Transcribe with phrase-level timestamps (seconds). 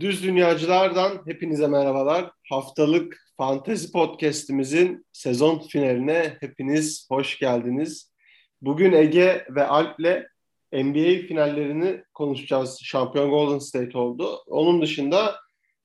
[0.00, 2.30] Düz Dünyacılardan hepinize merhabalar.
[2.50, 8.12] Haftalık Fantezi Podcast'imizin sezon finaline hepiniz hoş geldiniz.
[8.62, 10.26] Bugün Ege ve Alp'le
[10.72, 12.78] NBA finallerini konuşacağız.
[12.82, 14.42] Şampiyon Golden State oldu.
[14.46, 15.36] Onun dışında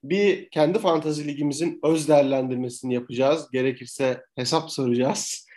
[0.04, 3.52] bir kendi fantazi ligimizin öz değerlendirmesini yapacağız.
[3.52, 5.48] Gerekirse hesap soracağız.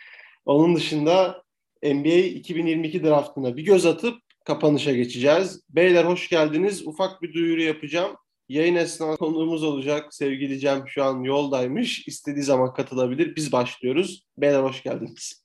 [0.45, 1.43] Onun dışında
[1.83, 5.61] NBA 2022 draftına bir göz atıp kapanışa geçeceğiz.
[5.69, 6.87] Beyler hoş geldiniz.
[6.87, 8.15] Ufak bir duyuru yapacağım.
[8.49, 10.13] Yayın esnasında konuğumuz olacak.
[10.13, 12.07] Sevgili Cem şu an yoldaymış.
[12.07, 13.35] İstediği zaman katılabilir.
[13.35, 14.27] Biz başlıyoruz.
[14.37, 15.43] Beyler hoş geldiniz.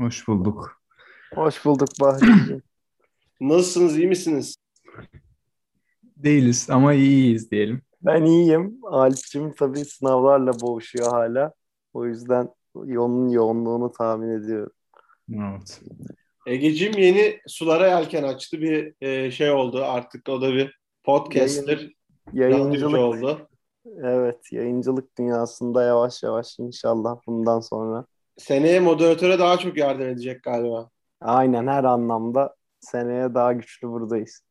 [0.00, 0.82] Hoş bulduk.
[1.34, 2.62] Hoş bulduk Bahri'ciğim.
[3.40, 3.98] Nasılsınız?
[3.98, 4.56] iyi misiniz?
[6.16, 7.82] Değiliz ama iyiyiz diyelim.
[8.02, 8.78] Ben iyiyim.
[8.82, 11.52] Alp'cim tabii sınavlarla boğuşuyor hala.
[11.92, 12.48] O yüzden
[12.84, 14.72] yolun yoğunluğunu tahmin ediyorum.
[15.34, 15.82] Evet.
[16.46, 18.60] Egeciğim yeni sulara yelken açtı.
[18.60, 20.28] Bir e, şey oldu artık.
[20.28, 21.90] O da bir podcaster.
[22.32, 22.98] Yayın, yayıncılık.
[22.98, 23.48] oldu.
[24.02, 28.06] Evet, yayıncılık dünyasında yavaş yavaş inşallah bundan sonra.
[28.38, 30.90] Seneye moderatöre daha çok yardım edecek galiba.
[31.20, 34.42] Aynen her anlamda seneye daha güçlü buradayız.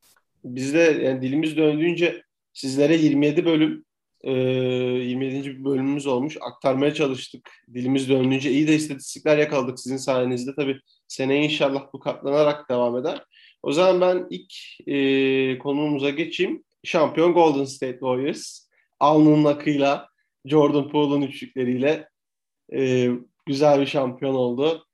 [0.43, 2.23] Biz de yani dilimiz döndüğünce
[2.53, 3.85] sizlere 27 bölüm
[4.21, 5.65] e, 27.
[5.65, 6.37] bölümümüz olmuş.
[6.41, 7.51] Aktarmaya çalıştık.
[7.73, 10.55] Dilimiz döndüğünce iyi de istatistikler yakaladık sizin sayenizde.
[10.55, 13.25] Tabii seneye inşallah bu katlanarak devam eder.
[13.63, 14.53] O zaman ben ilk
[14.87, 16.63] e, konumuza geçeyim.
[16.83, 18.67] Şampiyon Golden State Warriors.
[18.99, 20.09] Alnının akıyla
[20.45, 22.09] Jordan Poole'un üçlükleriyle
[22.73, 23.09] e,
[23.45, 24.85] güzel bir şampiyon oldu.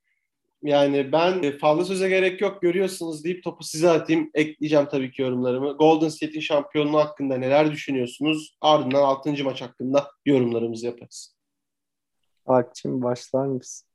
[0.62, 4.30] Yani ben e, fazla söze gerek yok görüyorsunuz deyip topu size atayım.
[4.34, 5.72] Ekleyeceğim tabii ki yorumlarımı.
[5.72, 8.56] Golden State'in şampiyonluğu hakkında neler düşünüyorsunuz?
[8.60, 9.44] Ardından 6.
[9.44, 11.36] maç hakkında yorumlarımızı yaparız.
[12.46, 13.88] Alp'cim başlar mısın?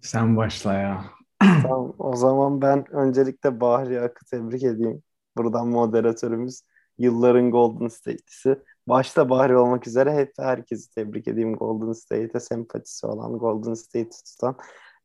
[0.00, 1.04] Sen başla ya.
[1.40, 5.02] Tamam, o zaman ben öncelikle Bahri Ak'ı tebrik edeyim.
[5.36, 6.62] Buradan moderatörümüz
[6.98, 8.58] yılların Golden State'lisi.
[8.88, 14.56] Başta Bahri olmak üzere hep herkesi tebrik edeyim Golden State'e sempatisi olan, Golden State'i tutan.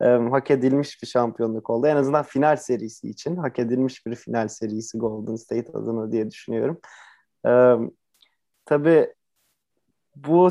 [0.01, 1.88] Ee, hak edilmiş bir şampiyonluk oldu.
[1.88, 6.79] En azından final serisi için hak edilmiş bir final serisi Golden State adına diye düşünüyorum.
[7.47, 7.75] Ee,
[8.66, 9.13] tabii
[10.16, 10.50] bu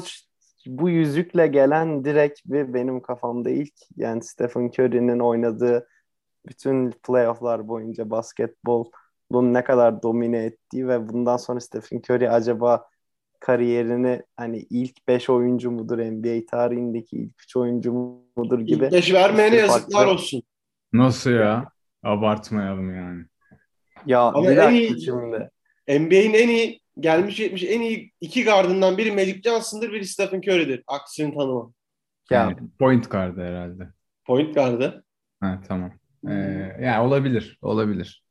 [0.66, 5.88] bu yüzükle gelen direkt bir benim kafamda ilk yani Stephen Curry'nin oynadığı
[6.46, 8.90] bütün playofflar boyunca basketbolun
[9.32, 12.86] ne kadar domine ettiği ve bundan sonra Stephen Curry acaba
[13.40, 17.92] kariyerini hani ilk 5 oyuncu mudur NBA tarihindeki ilk 3 oyuncu
[18.36, 18.84] mudur gibi.
[18.84, 20.42] İlk beş vermeyene bir yazıklar farklı- olsun.
[20.92, 21.68] Nasıl ya?
[22.02, 23.24] Abartmayalım yani.
[24.06, 24.96] Ya Ama bir en iyi-.
[25.88, 30.84] NBA'in en iyi gelmiş geçmiş en iyi iki gardından biri Magic Johnson'dır, biri Stephen Curry'dir.
[30.86, 31.72] Aksini tanımam.
[32.30, 33.88] Ya Yani point guard herhalde.
[34.26, 35.04] Point gardı.
[35.40, 35.92] Ha tamam.
[36.28, 36.32] Ee,
[36.80, 37.58] ya olabilir.
[37.62, 38.24] Olabilir.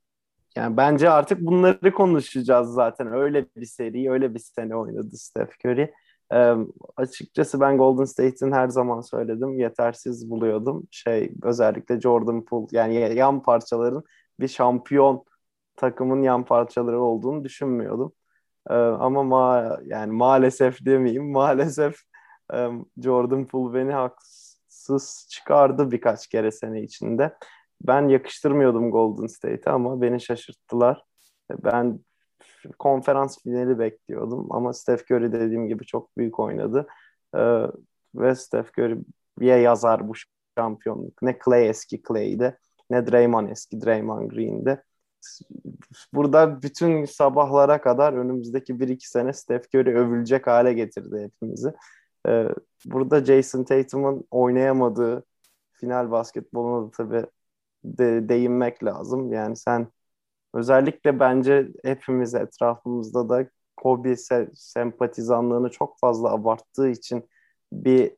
[0.55, 3.13] Yani bence artık bunları konuşacağız zaten.
[3.13, 5.93] Öyle bir seri, öyle bir sene oynadı Steph Curry.
[6.33, 6.53] Ee,
[6.97, 10.87] açıkçası ben Golden State'in her zaman söyledim yetersiz buluyordum.
[10.91, 14.03] Şey özellikle Jordan Poole yani yan parçaların
[14.39, 15.25] bir şampiyon
[15.75, 18.13] takımın yan parçaları olduğunu düşünmüyordum.
[18.69, 21.95] Ama ma yani maalesef demeyeyim maalesef
[22.53, 22.69] e,
[23.03, 27.37] Jordan Poole beni haksız çıkardı birkaç kere sene içinde.
[27.81, 31.03] Ben yakıştırmıyordum Golden State'e ama beni şaşırttılar.
[31.63, 31.99] Ben
[32.79, 36.87] konferans finali bekliyordum ama Steph Curry dediğim gibi çok büyük oynadı.
[38.15, 40.13] Ve Steph Curry'ye yazar bu
[40.57, 41.21] şampiyonluk.
[41.21, 42.57] Ne Clay eski Clay'de
[42.89, 44.83] ne Draymond eski Draymond Green'de.
[46.13, 51.73] Burada bütün sabahlara kadar önümüzdeki 1-2 sene Steph Curry övülecek hale getirdi hepimizi.
[52.27, 52.49] Ee,
[52.85, 55.25] burada Jason Tatum'un oynayamadığı
[55.71, 57.25] final basketboluna da tabii
[57.83, 59.33] de, değinmek lazım.
[59.33, 59.87] Yani sen
[60.53, 67.29] özellikle bence hepimiz etrafımızda da Kobe se- sempatizanlığını çok fazla abarttığı için
[67.73, 68.11] bir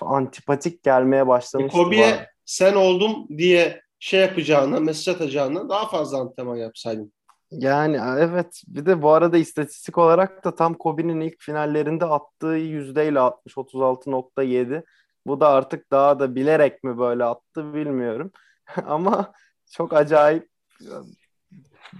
[0.00, 1.78] antipatik gelmeye başlamıştı.
[1.78, 7.12] Kobe'ye sen oldum diye şey yapacağına, mesaj atacağına daha fazla antrenman yapsaydın.
[7.50, 13.20] Yani evet bir de bu arada istatistik olarak da tam Kobe'nin ilk finallerinde attığı yüzdeyle
[13.20, 14.84] atmış 36.7.
[15.26, 18.30] Bu da artık daha da bilerek mi böyle attı bilmiyorum.
[18.86, 19.32] Ama
[19.70, 20.48] çok acayip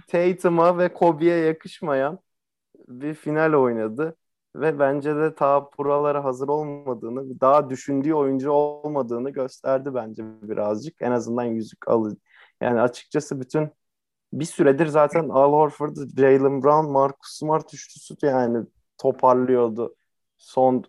[0.07, 2.19] Tatum'a ve Kobe'ye yakışmayan
[2.87, 4.15] bir final oynadı.
[4.55, 10.95] Ve bence de ta buralara hazır olmadığını, daha düşündüğü oyuncu olmadığını gösterdi bence birazcık.
[11.01, 12.17] En azından yüzük alır.
[12.61, 13.69] Yani açıkçası bütün
[14.33, 18.65] bir süredir zaten Al Horford, Jalen Brown, Marcus Smart üçlüsü yani
[18.97, 19.95] toparlıyordu.
[20.37, 20.83] Son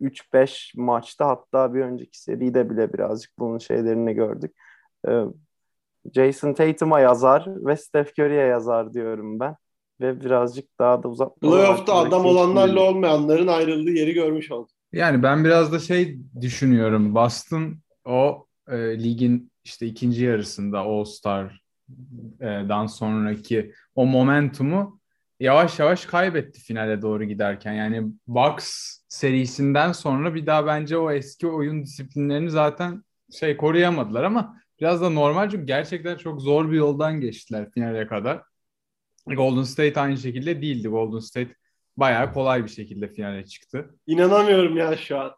[0.00, 4.56] 3-5 maçta hatta bir önceki seride bile birazcık bunun şeylerini gördük.
[5.08, 5.24] Ee,
[6.14, 9.56] Jason Tatum'a yazar ve Steph Curry'e yazar diyorum ben.
[10.00, 11.40] Ve birazcık daha da uzak.
[11.40, 14.70] Playoff'ta adam olanlarla olmayanların ayrıldığı yeri görmüş olduk.
[14.92, 17.14] Yani ben biraz da şey düşünüyorum.
[17.14, 25.00] Boston o e, ligin işte ikinci yarısında All Star'dan sonraki o momentumu
[25.40, 27.72] yavaş yavaş kaybetti finale doğru giderken.
[27.72, 34.56] Yani Bucks serisinden sonra bir daha bence o eski oyun disiplinlerini zaten şey koruyamadılar ama
[34.80, 38.42] biraz da normal çünkü gerçekten çok zor bir yoldan geçtiler finale kadar.
[39.34, 40.88] Golden State aynı şekilde değildi.
[40.88, 41.54] Golden State
[41.96, 43.94] bayağı kolay bir şekilde finale çıktı.
[44.06, 45.32] İnanamıyorum ya şu an.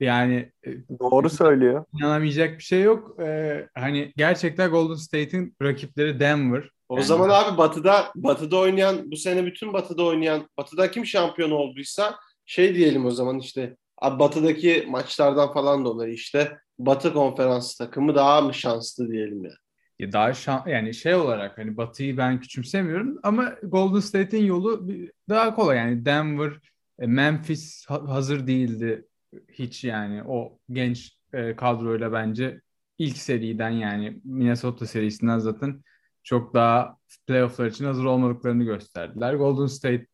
[0.00, 0.52] Yani
[1.00, 1.84] doğru söylüyor.
[1.98, 3.20] İnanamayacak bir şey yok.
[3.20, 6.70] Ee, hani gerçekten Golden State'in rakipleri Denver.
[6.88, 11.50] O yani zaman abi Batı'da Batı'da oynayan bu sene bütün Batı'da oynayan Batı'da kim şampiyon
[11.50, 12.16] olduysa
[12.46, 18.54] şey diyelim o zaman işte Batı'daki maçlardan falan dolayı işte Batı konferans takımı daha mı
[18.54, 19.52] şanslı diyelim ya.
[19.98, 24.88] Ya daha şan, yani şey olarak hani Batı'yı ben küçümsemiyorum ama Golden State'in yolu
[25.28, 26.52] daha kolay yani Denver,
[26.98, 29.06] e, Memphis hazır değildi
[29.52, 32.60] hiç yani o genç e, kadroyla bence
[32.98, 35.82] ilk seriden yani Minnesota serisinden zaten
[36.22, 36.96] çok daha
[37.26, 39.34] playofflar için hazır olmadıklarını gösterdiler.
[39.34, 40.06] Golden State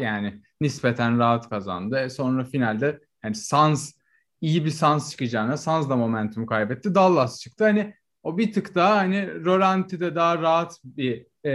[0.00, 1.98] yani nispeten rahat kazandı.
[1.98, 3.92] E sonra finalde yani Suns
[4.40, 6.94] iyi bir Suns çıkacağına Suns da momentum kaybetti.
[6.94, 7.64] Dallas çıktı.
[7.64, 7.94] Hani
[8.26, 11.50] o bir tık daha hani Roranti'de daha rahat bir e,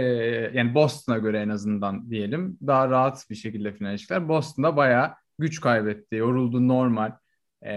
[0.54, 4.28] yani Boston'a göre en azından diyelim daha rahat bir şekilde final çıktılar.
[4.28, 6.16] Boston'da bayağı güç kaybetti.
[6.16, 7.12] Yoruldu normal.
[7.64, 7.72] E,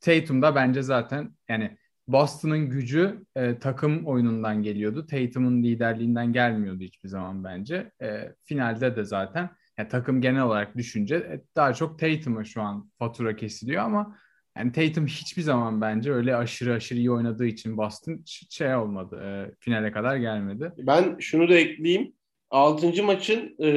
[0.00, 1.78] Tatum da bence zaten yani
[2.08, 5.06] Boston'ın gücü e, takım oyunundan geliyordu.
[5.06, 7.92] Tatum'un liderliğinden gelmiyordu hiçbir zaman bence.
[8.02, 12.90] E, finalde de zaten yani takım genel olarak düşünce e, daha çok Tatum'a şu an
[12.98, 14.16] fatura kesiliyor ama
[14.58, 19.22] yani Tatum hiçbir zaman bence öyle aşırı aşırı iyi oynadığı için Boston şey olmadı.
[19.24, 20.72] E, finale kadar gelmedi.
[20.78, 22.12] Ben şunu da ekleyeyim.
[22.50, 23.68] Altıncı maçın e,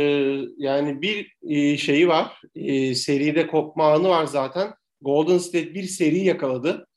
[0.58, 2.42] yani bir e, şeyi var.
[2.56, 4.74] E, seride kopma anı var zaten.
[5.02, 6.88] Golden State bir seri yakaladı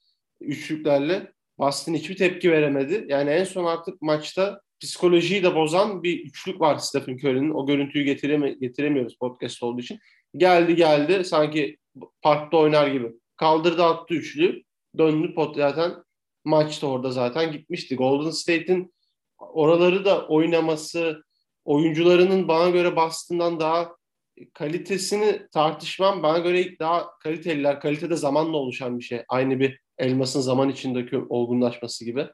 [0.41, 1.33] üçlüklerle.
[1.59, 3.05] Boston hiçbir tepki veremedi.
[3.09, 7.51] Yani en son artık maçta psikolojiyi de bozan bir üçlük var Stephen Curry'nin.
[7.51, 9.99] O görüntüyü getireme getiremiyoruz podcast olduğu için.
[10.37, 11.77] Geldi geldi sanki
[12.23, 13.13] parkta oynar gibi.
[13.37, 14.63] Kaldırdı attı üçlü.
[14.99, 15.95] Döndü pot zaten
[16.45, 17.97] maçta orada zaten gitmişti.
[17.97, 18.95] Golden State'in
[19.39, 21.25] oraları da oynaması,
[21.65, 23.97] oyuncularının bana göre Boston'dan daha
[24.53, 26.23] kalitesini tartışmam.
[26.23, 27.81] Bana göre daha kaliteliler.
[27.81, 29.23] Kalitede zamanla oluşan bir şey.
[29.29, 32.27] Aynı bir elmasın zaman içindeki olgunlaşması gibi.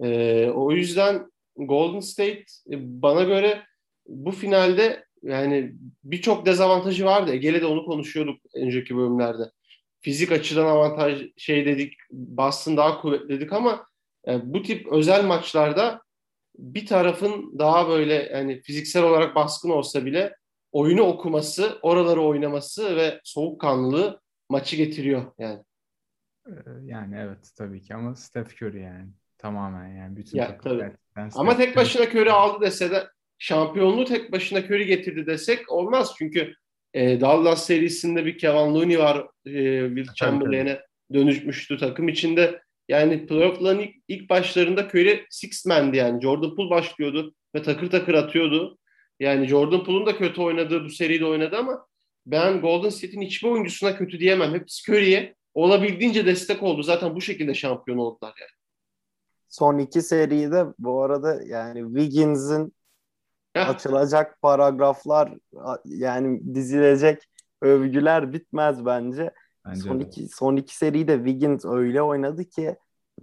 [0.00, 3.62] Ee, o yüzden Golden State e, bana göre
[4.06, 5.72] bu finalde yani
[6.04, 7.32] birçok dezavantajı vardı.
[7.32, 9.42] Ege'yle de onu konuşuyorduk önceki bölümlerde.
[10.00, 13.86] Fizik açıdan avantaj şey dedik, Boston daha kuvvetli dedik ama
[14.26, 16.02] yani e, bu tip özel maçlarda
[16.58, 20.36] bir tarafın daha böyle yani fiziksel olarak baskın olsa bile
[20.72, 25.62] oyunu okuması, oraları oynaması ve soğukkanlılığı maçı getiriyor yani.
[26.46, 26.52] Ee,
[26.84, 30.92] yani evet tabii ki ama Steph Curry yani tamamen yani bütün ya, tabii.
[31.34, 36.54] Ama tek başına Curry aldı dese de şampiyonluğu tek başına Curry getirdi desek olmaz çünkü
[36.94, 39.52] e, Dallas serisinde bir Kevin Looney var e,
[39.88, 40.80] Will Chamberlain'e
[41.14, 42.62] dönüşmüştü takım içinde.
[42.88, 46.22] Yani playoff'ların ilk, ilk başlarında Curry six man'di yani.
[46.22, 48.78] Jordan Poole başlıyordu ve takır takır atıyordu.
[49.20, 51.86] Yani Jordan Poole'un da kötü oynadığı bu seride oynadı ama
[52.26, 54.54] ben Golden State'in hiçbir oyuncusuna kötü diyemem.
[54.54, 56.82] Hepsi Curry'e olabildiğince destek oldu.
[56.82, 58.50] Zaten bu şekilde şampiyon oldular yani.
[59.48, 62.74] Son iki seride bu arada yani Wiggins'in
[63.54, 65.34] açılacak paragraflar
[65.84, 67.22] yani dizilecek
[67.62, 69.30] övgüler bitmez bence.
[69.66, 72.76] bence son, iki, son iki seride Wiggins öyle oynadı ki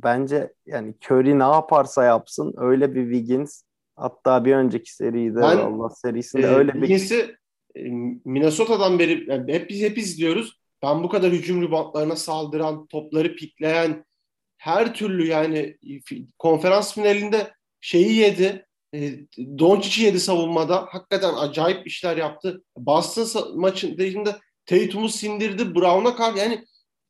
[0.03, 3.61] bence yani Curry ne yaparsa yapsın öyle bir Wiggins
[3.95, 7.35] hatta bir önceki seride ben, Allah serisinde e, öyle bir Wiggins'i
[7.75, 7.81] e,
[8.25, 10.57] Minnesota'dan beri yani hep biz hep izliyoruz.
[10.83, 14.05] Ben bu kadar hücum ribantlarına saldıran, topları pikleyen
[14.57, 15.77] her türlü yani
[16.39, 18.66] konferans finalinde şeyi yedi.
[18.93, 19.19] E,
[19.59, 20.87] Doncic'i yedi savunmada.
[20.89, 22.63] Hakikaten acayip işler yaptı.
[22.77, 25.75] Boston maçında Tatum'u sindirdi.
[25.75, 26.65] Brown'a karşı yani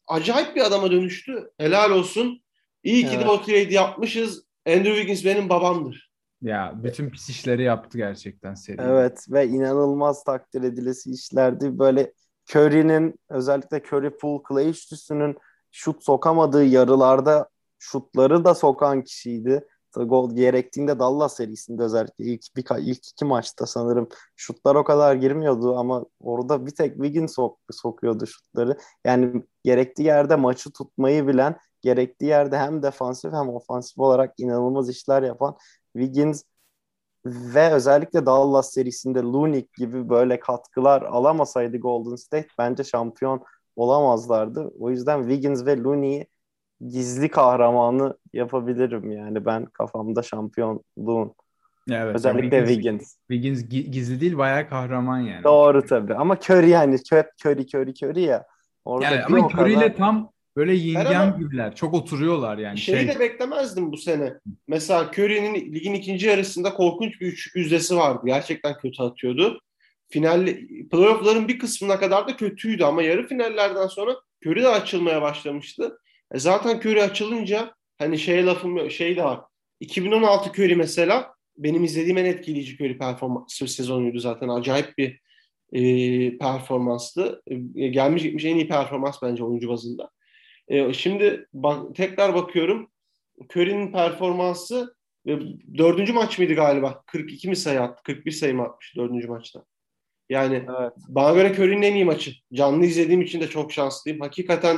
[0.07, 1.51] acayip bir adama dönüştü.
[1.57, 2.41] Helal olsun.
[2.83, 3.25] İyi ki evet.
[3.25, 4.43] de o trade yapmışız.
[4.67, 6.11] Andrew Wiggins benim babamdır.
[6.41, 8.81] Ya bütün pis işleri yaptı gerçekten seri.
[8.81, 11.79] Evet ve inanılmaz takdir edilesi işlerdi.
[11.79, 12.13] Böyle
[12.55, 15.37] Curry'nin özellikle Curry Pool Clay üçlüsünün
[15.71, 19.67] şut sokamadığı yarılarda şutları da sokan kişiydi.
[20.03, 25.75] Gol gerektiğinde Dallas serisinde özellikle ilk bir ilk iki maçta sanırım şutlar o kadar girmiyordu
[25.77, 28.77] ama orada bir tek Wiggins sok, sokuyordu şutları.
[29.05, 35.23] Yani gerektiği yerde maçı tutmayı bilen, gerektiği yerde hem defansif hem ofansif olarak inanılmaz işler
[35.23, 35.57] yapan
[35.93, 36.43] Wiggins
[37.25, 43.43] ve özellikle Dallas serisinde Lunik gibi böyle katkılar alamasaydı Golden State bence şampiyon
[43.75, 44.71] olamazlardı.
[44.79, 46.27] O yüzden Wiggins ve Looney'i
[46.81, 51.33] gizli kahramanı yapabilirim yani ben kafamda şampiyonluğun.
[51.91, 53.61] Evet, Özellikle Wiggins, Wiggins.
[53.63, 55.43] Wiggins gizli değil bayağı kahraman yani.
[55.43, 56.95] Doğru tabii ama Curry yani
[57.45, 58.45] Curry Curry Curry ya.
[58.85, 59.95] Orada yani ama Curry ile kadar...
[59.95, 60.99] tam böyle yin
[61.39, 61.75] gibiler.
[61.75, 62.77] Çok oturuyorlar yani.
[62.77, 63.15] Şeyi şey...
[63.15, 64.33] de beklemezdim bu sene.
[64.67, 68.21] Mesela Curry'nin ligin ikinci yarısında korkunç bir üç yüzdesi vardı.
[68.25, 69.59] Gerçekten kötü atıyordu.
[70.09, 70.47] Final
[70.91, 74.15] playoff'ların bir kısmına kadar da kötüydü ama yarı finallerden sonra
[74.45, 75.99] Curry de açılmaya başlamıştı.
[76.33, 79.41] E zaten Curry açılınca hani şey lafım şey de var.
[79.79, 84.49] 2016 Curry mesela benim izlediğim en etkileyici Curry performansı sezonuydu zaten.
[84.49, 85.19] Acayip bir
[85.73, 87.41] e, performanstı.
[87.75, 90.09] E, gelmiş gitmiş en iyi performans bence oyuncu bazında.
[90.67, 92.91] E, şimdi bak, tekrar bakıyorum.
[93.55, 94.95] Curry'nin performansı
[95.27, 95.39] e,
[95.77, 97.03] dördüncü maç mıydı galiba?
[97.07, 98.03] 42 mi sayı attı?
[98.03, 99.63] 41 sayı mı atmış dördüncü maçta?
[100.29, 100.93] Yani evet.
[101.07, 102.31] bana göre Curry'nin en iyi maçı.
[102.53, 104.19] Canlı izlediğim için de çok şanslıyım.
[104.19, 104.77] Hakikaten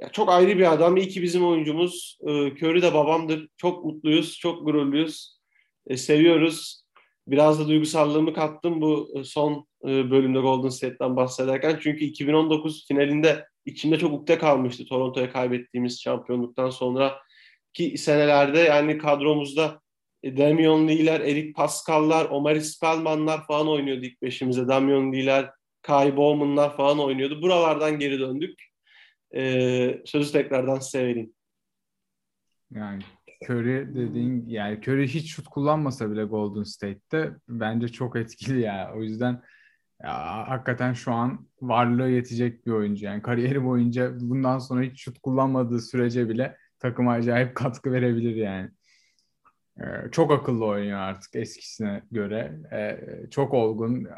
[0.00, 0.96] ya çok ayrı bir adam.
[0.96, 2.18] İyi ki bizim oyuncumuz.
[2.20, 3.48] E, Curry de babamdır.
[3.56, 5.38] Çok mutluyuz, çok gururluyuz.
[5.86, 6.84] E, seviyoruz.
[7.28, 11.78] Biraz da duygusallığımı kattım bu e, son e, bölümde Golden State'den bahsederken.
[11.82, 17.18] Çünkü 2019 finalinde içimde çok ukde kalmıştı Toronto'ya kaybettiğimiz şampiyonluktan sonra
[17.72, 19.80] ki senelerde yani kadromuzda
[20.22, 24.68] e, Damian Lee'ler, Eric Pascal'lar, Omar Spellman'lar falan oynuyordu ilk beşimize.
[24.68, 25.50] Damian Lee'ler,
[25.82, 27.42] Kai Bowman'lar falan oynuyordu.
[27.42, 28.73] Buralardan geri döndük.
[29.36, 31.32] Ee, sözü tekrardan size vereyim.
[32.70, 33.02] Yani
[33.48, 38.92] Curry dediğin yani Curry hiç şut kullanmasa bile Golden State'te bence çok etkili ya.
[38.96, 39.42] O yüzden
[40.02, 43.06] ya, hakikaten şu an varlığı yetecek bir oyuncu.
[43.06, 48.70] Yani kariyeri boyunca bundan sonra hiç şut kullanmadığı sürece bile takıma acayip katkı verebilir yani.
[49.80, 52.58] Ee, çok akıllı oynuyor artık eskisine göre.
[52.72, 53.00] Ee,
[53.30, 54.08] çok olgun.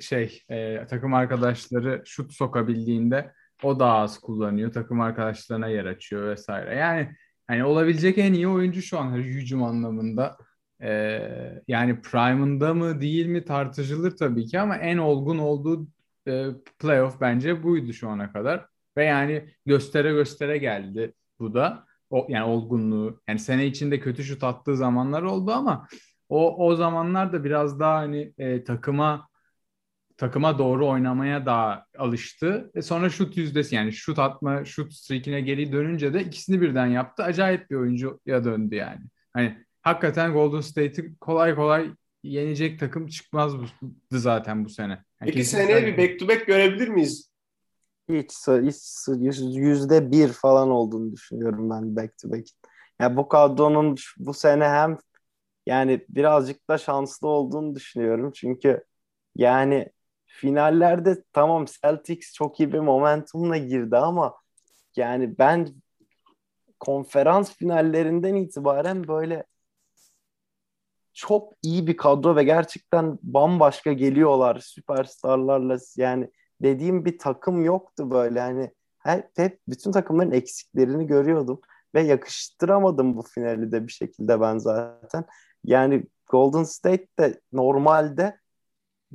[0.00, 3.32] Şey e, takım arkadaşları şut sokabildiğinde
[3.64, 4.72] o daha az kullanıyor.
[4.72, 6.74] Takım arkadaşlarına yer açıyor vesaire.
[6.74, 7.08] Yani
[7.46, 10.36] hani olabilecek en iyi oyuncu şu an hücum anlamında.
[10.82, 15.88] Ee, yani prime'ında mı değil mi tartışılır tabii ki ama en olgun olduğu
[16.28, 16.46] e,
[16.78, 18.66] playoff bence buydu şu ana kadar.
[18.96, 21.86] Ve yani göstere göstere geldi bu da.
[22.10, 23.20] O, yani olgunluğu.
[23.28, 25.88] Yani sene içinde kötü şut attığı zamanlar oldu ama
[26.28, 29.28] o o zamanlar da biraz daha hani e, takıma
[30.16, 32.70] takıma doğru oynamaya daha alıştı.
[32.74, 37.22] E sonra şut yüzdesi yani şut atma, şut streakine geri dönünce de ikisini birden yaptı.
[37.22, 39.00] Acayip bir oyuncuya döndü yani.
[39.32, 41.90] Hani hakikaten Golden State'i kolay kolay
[42.22, 43.66] yenecek takım çıkmazdı
[44.10, 44.92] zaten bu sene.
[44.92, 47.30] Yani Peki seneye bir back to back görebilir miyiz?
[48.08, 52.48] Hiç, hiç yüzde bir falan olduğunu düşünüyorum ben back to back.
[53.00, 54.98] Yani bu kadronun bu sene hem
[55.66, 58.32] yani birazcık da şanslı olduğunu düşünüyorum.
[58.34, 58.84] Çünkü
[59.36, 59.88] yani
[60.34, 64.34] finallerde tamam Celtics çok iyi bir momentumla girdi ama
[64.96, 65.68] yani ben
[66.80, 69.44] konferans finallerinden itibaren böyle
[71.12, 76.30] çok iyi bir kadro ve gerçekten bambaşka geliyorlar süperstarlarla yani
[76.62, 81.60] dediğim bir takım yoktu böyle hani hep, hep bütün takımların eksiklerini görüyordum
[81.94, 85.24] ve yakıştıramadım bu finali de bir şekilde ben zaten.
[85.64, 88.38] Yani Golden State de normalde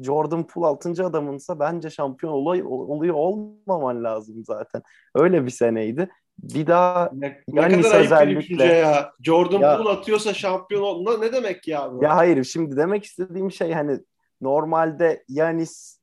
[0.04, 1.06] Jordan Poole 6.
[1.06, 4.82] adamınsa bence şampiyon olay, oluyor olmaman lazım zaten.
[5.16, 6.10] Öyle bir seneydi.
[6.44, 8.64] bir daha Ne, ne Yanis kadar özellikle.
[8.66, 9.12] ya.
[9.24, 11.04] Jordan Ya- Poole atıyorsa şampiyon ol.
[11.04, 12.04] Ne- Ne demek ya bu?
[12.04, 14.00] Ya hayır şimdi demek istediğim şey hani
[14.42, 16.00] normalde Yanis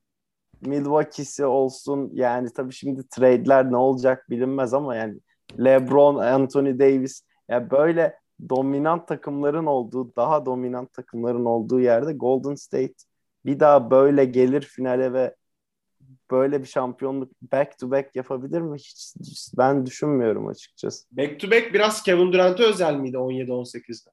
[0.61, 5.15] Milwaukee'si olsun yani tabii şimdi trade'ler ne olacak bilinmez ama yani
[5.65, 8.17] LeBron, Anthony Davis ya böyle
[8.49, 12.95] dominant takımların olduğu, daha dominant takımların olduğu yerde Golden State
[13.47, 15.35] bir daha böyle gelir finale ve
[16.31, 18.79] böyle bir şampiyonluk back to back yapabilir mi?
[18.79, 19.15] Hiç,
[19.59, 21.07] ben düşünmüyorum açıkçası.
[21.13, 24.11] Back to back biraz Kevin Durant'e özel miydi 17-18'de?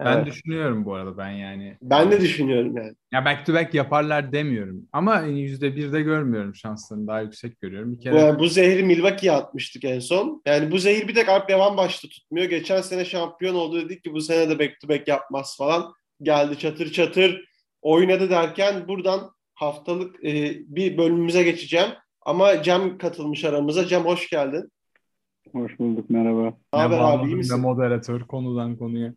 [0.00, 0.26] Ben Evet.
[0.26, 1.76] düşünüyorum bu arada ben yani.
[1.82, 2.94] Ben de düşünüyorum yani.
[3.12, 4.88] Ya back to back yaparlar demiyorum.
[4.92, 7.06] Ama yüzde birde görmüyorum şanslarını.
[7.06, 7.92] Daha yüksek görüyorum.
[7.92, 10.42] Bir kere Bu, bu zehri Milwaukee'ye atmıştık en son.
[10.46, 12.46] Yani bu zehir bir tek Alp Yaman başta tutmuyor.
[12.46, 15.92] Geçen sene şampiyon oldu dedik ki bu sene de back to back yapmaz falan.
[16.22, 17.51] Geldi çatır çatır
[17.82, 21.88] oynadı derken buradan haftalık e, bir bölümümüze geçeceğim.
[22.22, 23.86] Ama Cem katılmış aramıza.
[23.86, 24.72] Cem hoş geldin.
[25.52, 26.54] Hoş bulduk merhaba.
[26.74, 27.60] Ne haber abi iyi misin?
[27.60, 29.14] moderatör konudan konuya.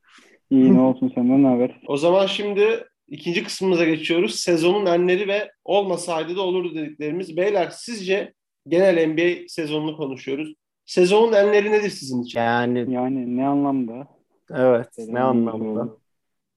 [0.49, 1.81] İyi ne olsun senden ne haber?
[1.87, 4.35] O zaman şimdi ikinci kısmımıza geçiyoruz.
[4.35, 7.37] Sezonun enleri ve olmasaydı da olurdu dediklerimiz.
[7.37, 8.33] Beyler sizce
[8.67, 10.53] genel NBA sezonunu konuşuyoruz.
[10.85, 12.39] Sezonun enleri nedir sizin için?
[12.39, 14.07] Yani Yani ne anlamda?
[14.51, 15.97] evet Neden ne anlamda?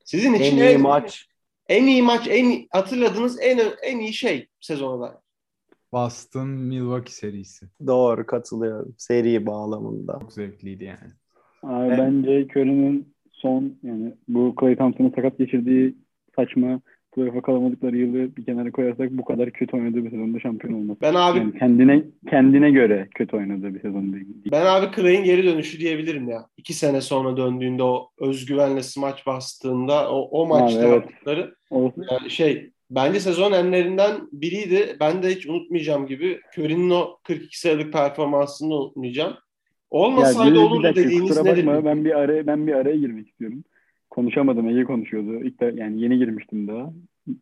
[0.05, 1.27] Sizin En için iyi en, maç
[1.69, 5.17] en iyi maç, en hatırladığınız en en iyi şey sezona dair.
[5.93, 7.67] Boston Milwaukee serisi.
[7.87, 10.19] doğru katılıyorum seri bağlamında.
[10.21, 11.13] Çok zevkliydi yani.
[11.63, 11.99] Abi Evet.
[11.99, 15.95] bence Curry'nin son yani bu Klay Thompson'ın sakat geçirdiği
[16.37, 16.81] saçma
[17.13, 20.97] playoff'a kalamadıkları yılı bir kenara koyarsak bu kadar kötü oynadığı bir sezonda şampiyon olmaz.
[21.03, 24.27] Ben abi Yani kendine kendine göre kötü oynadığı bir sezon değil.
[24.53, 26.47] ben abi Clay'in geri dönüşü diyebilirim ya.
[26.57, 30.95] İki sene sonra döndüğünde o özgüvenle smaç bastığında o, o maçta Abi, evet.
[30.95, 34.97] yaptıkları O, yani şey bence sezon enlerinden biriydi.
[35.01, 36.41] Ben de hiç unutmayacağım gibi.
[36.59, 39.35] Curry'nin o 42 sayılık performansını unutmayacağım.
[39.91, 41.67] Olmasaydı olurdu dediğiniz nedir?
[41.67, 43.65] bakma, ben bir araya ben bir araya girmek istiyorum.
[44.11, 44.69] Konuşamadım.
[44.69, 45.45] Ege konuşuyordu.
[45.45, 46.93] İlk de, yani yeni girmiştim daha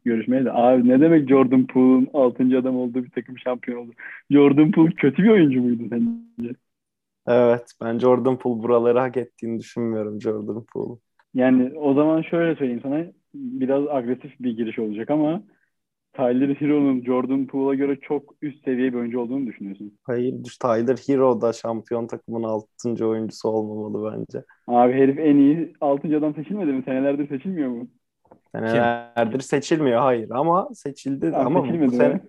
[0.05, 0.53] görüşmeye de.
[0.53, 2.59] Abi ne demek Jordan Poole'un 6.
[2.59, 3.93] adam olduğu bir takım şampiyon oldu?
[4.31, 6.55] Jordan Poole kötü bir oyuncu muydu sence?
[7.27, 10.99] Evet ben Jordan Poole buraları hak ettiğini düşünmüyorum Jordan Poole.
[11.35, 13.05] Yani o zaman şöyle söyleyeyim sana.
[13.35, 15.43] Biraz agresif bir giriş olacak ama
[16.17, 19.99] Tyler Hero'nun Jordan Poole'a göre çok üst seviye bir oyuncu olduğunu düşünüyorsun.
[20.03, 23.07] Hayır Tyler Hero da şampiyon takımın 6.
[23.07, 24.45] oyuncusu olmamalı bence.
[24.67, 26.17] Abi herif en iyi 6.
[26.17, 26.83] adam seçilmedi mi?
[26.85, 27.89] Senelerdir seçilmiyor mu?
[28.53, 32.21] Senelerdir seçilmiyor hayır ama seçildi Abi ama bu sene mi?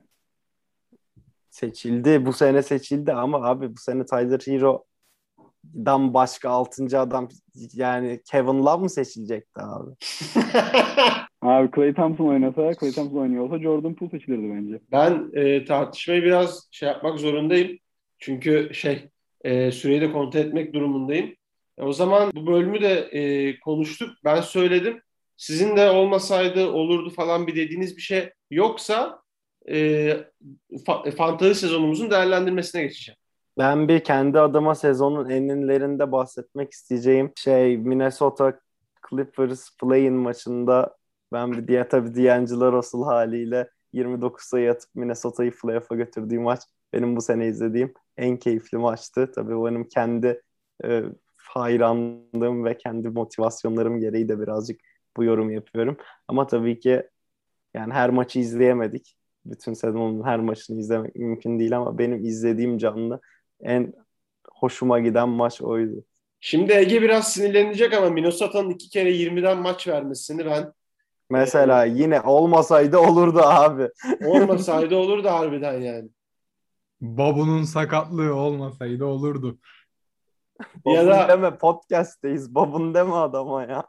[1.50, 7.00] seçildi bu sene seçildi ama abi bu sene Tyler Hero'dan başka 6.
[7.00, 7.28] adam
[7.74, 9.92] yani Kevin Love mı seçilecekti abi?
[11.42, 14.80] Abi Klay Thompson oynasa, Klay Thompson oynuyor olsa Jordan Poole seçilirdi bence.
[14.92, 17.78] Ben e, tartışmayı biraz şey yapmak zorundayım.
[18.20, 19.10] Çünkü şey
[19.44, 21.36] e, süreyi de kontrol etmek durumundayım.
[21.78, 24.10] E, o zaman bu bölümü de e, konuştuk.
[24.26, 25.02] Ben söyledim.
[25.38, 29.22] Sizin de olmasaydı olurdu falan bir dediğiniz bir şey yoksa
[29.70, 29.76] e,
[30.72, 33.18] fa- fantasy sezonumuzun değerlendirmesine geçeceğim.
[33.58, 38.60] Ben bir kendi adıma sezonun enlerinde bahsetmek isteyeceğim şey Minnesota
[39.10, 40.98] Clippers play-in maçında
[41.32, 46.62] ben bir diye tabii D'Angelo Russell haliyle 29 sayı atıp Minnesota'yı playoff'a götürdüğü maç
[46.94, 49.32] benim bu sene izlediğim en keyifli maçtı.
[49.36, 50.42] Tabii benim kendi
[50.86, 51.04] e,
[51.38, 54.82] hayranlığım ve kendi motivasyonlarım gereği de birazcık
[55.18, 55.98] bu yorumu yapıyorum.
[56.28, 57.04] Ama tabii ki
[57.74, 59.18] yani her maçı izleyemedik.
[59.46, 63.22] Bütün sezonun her maçını izlemek mümkün değil ama benim izlediğim canlı
[63.62, 63.94] en
[64.52, 66.04] hoşuma giden maç oydu.
[66.40, 70.74] Şimdi Ege biraz sinirlenecek ama Minnesota'nın iki kere 20'den maç vermesini ben
[71.32, 73.90] Mesela yine olmasaydı olurdu abi.
[74.26, 76.10] olmasaydı olurdu harbiden yani.
[77.02, 79.58] Babu'nun sakatlığı olmasaydı olurdu.
[80.86, 82.56] Ya Babun da- deme podcast'teyiz.
[82.56, 83.86] Babun deme adama ya.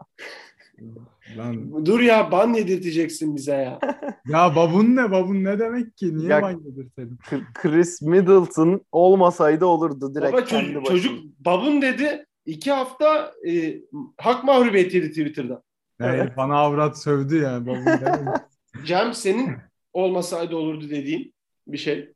[1.37, 3.79] Lan, Dur ya ban yedirteceksin bize ya.
[4.29, 5.11] ya babun ne?
[5.11, 6.17] Babun ne demek ki?
[6.17, 7.19] Niye Ya- ban yedirtelim?
[7.55, 13.81] Chris Middleton olmasaydı olurdu direkt Baba kendi çocuk, çocuk babun dedi iki hafta e,
[14.19, 15.63] hak mahrubiyeti yedi Twitter'da.
[16.01, 17.67] Yani bana avrat sövdü ya.
[17.67, 18.27] Babun demedim.
[18.85, 19.49] Cem senin
[19.93, 21.33] olmasaydı olurdu dediğin
[21.67, 22.13] bir şey.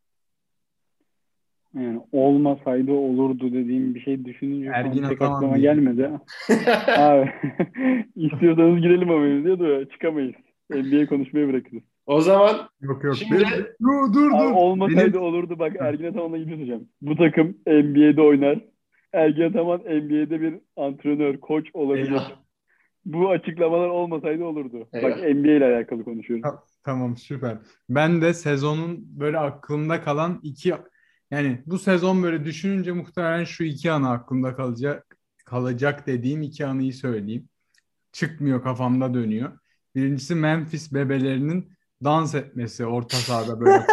[1.74, 5.62] Yani olmasaydı olurdu dediğim bir şey düşününce Ergin pek Ataman aklıma diye.
[5.74, 6.10] gelmedi.
[6.98, 7.30] Abi
[8.16, 10.34] istiyorsanız girelim ama mevzuya da çıkamayız.
[10.70, 11.82] NBA konuşmaya bırakırız.
[12.06, 13.16] o zaman Yok yok.
[13.16, 13.44] Şimdi-
[13.82, 14.50] Dur dur dur.
[14.52, 16.88] Olmasaydı Benim- olurdu bak Ergin Ataman'la gibi söyleyeceğim.
[17.02, 18.58] Bu takım NBA'de oynar.
[19.12, 22.08] Ergin Ataman NBA'de bir antrenör, koç olabilir.
[22.10, 22.30] eyvah.
[23.04, 24.88] Bu açıklamalar olmasaydı olurdu.
[24.92, 25.10] Eyvah.
[25.10, 26.42] Bak NBA ile alakalı konuşuyorum.
[26.42, 27.58] Ta- Tamam süper.
[27.88, 30.74] Ben de sezonun böyle aklımda kalan iki
[31.30, 36.94] Yani bu sezon böyle düşününce muhtemelen şu iki anı aklımda kalacak kalacak dediğim iki anıyı
[36.94, 37.48] söyleyeyim.
[38.12, 39.52] Çıkmıyor kafamda dönüyor.
[39.94, 41.72] Birincisi Memphis bebelerinin
[42.04, 43.86] dans etmesi orta sahada böyle.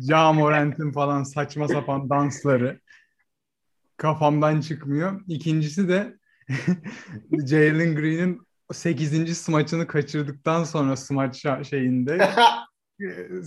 [0.00, 2.80] Ja Morant'in falan saçma sapan dansları
[3.96, 5.20] kafamdan çıkmıyor.
[5.28, 6.17] İkincisi de
[7.46, 8.40] Jalen Green'in
[8.72, 9.38] 8.
[9.38, 12.30] smaçını kaçırdıktan sonra smaç şeyinde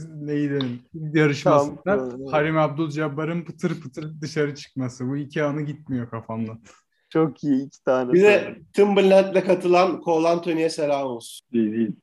[0.07, 2.25] neydi yarışmasında Tamam.
[2.31, 5.07] Harim Abdul-Jabbar'ın pıtır pıtır dışarı çıkması.
[5.07, 6.61] Bu iki anı gitmiyor kafamdan.
[7.09, 8.13] Çok iyi iki tane.
[8.13, 8.59] Bir de.
[8.73, 11.47] Timberland'le katılan Cole Anthony'ye selam olsun.
[11.53, 11.95] Değil değil.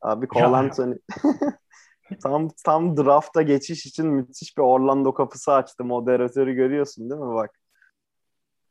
[0.00, 0.94] Abi Cole Anthony
[2.22, 5.84] tam tam drafta geçiş için müthiş bir Orlando kapısı açtı.
[5.84, 7.50] Moderatörü görüyorsun değil mi bak?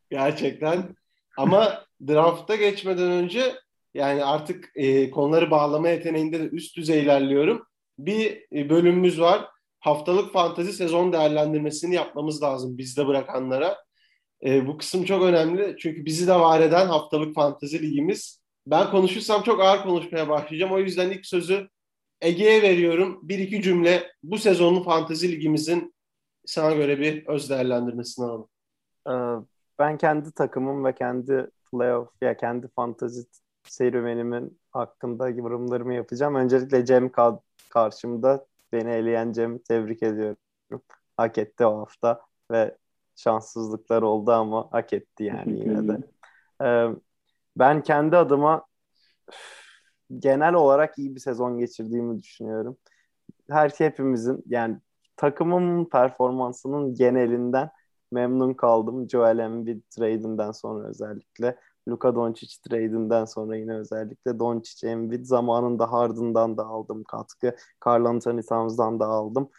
[0.09, 0.95] Gerçekten.
[1.37, 3.55] Ama drafta geçmeden önce
[3.93, 7.65] yani artık e, konuları bağlama yeteneğinde de üst düzey ilerliyorum.
[7.99, 9.49] Bir e, bölümümüz var.
[9.79, 13.77] Haftalık fantazi sezon değerlendirmesini yapmamız lazım bizde bırakanlara.
[14.45, 15.75] E, bu kısım çok önemli.
[15.79, 18.43] Çünkü bizi de var eden haftalık fantazi ligimiz.
[18.67, 20.73] Ben konuşursam çok ağır konuşmaya başlayacağım.
[20.73, 21.69] O yüzden ilk sözü
[22.21, 23.19] Ege'ye veriyorum.
[23.23, 25.95] Bir iki cümle bu sezonun fantazi ligimizin
[26.45, 28.49] sana göre bir öz değerlendirmesini alalım.
[29.79, 33.25] Ben kendi takımım ve kendi playoff ya kendi fantazi
[33.63, 36.35] serüvenimin hakkında yorumlarımı yapacağım.
[36.35, 40.37] Öncelikle Cem ka- karşımda beni eleyen Cem'i tebrik ediyorum.
[41.17, 42.77] Hak etti o hafta ve
[43.15, 45.97] şanssızlıklar oldu ama hak etti yani yine de.
[46.61, 46.87] Ee,
[47.57, 48.65] ben kendi adıma
[50.19, 52.77] genel olarak iyi bir sezon geçirdiğimi düşünüyorum.
[53.49, 54.77] Her hepimizin yani
[55.17, 57.69] takımın performansının genelinden
[58.13, 59.09] memnun kaldım.
[59.09, 61.57] Joel Embiid trade'inden sonra özellikle.
[61.87, 67.55] Luka Doncic trade'inden sonra yine özellikle Doncic, Embiid zamanında Harden'dan da aldım katkı.
[67.79, 69.49] Karl Anthony Towns'dan da aldım.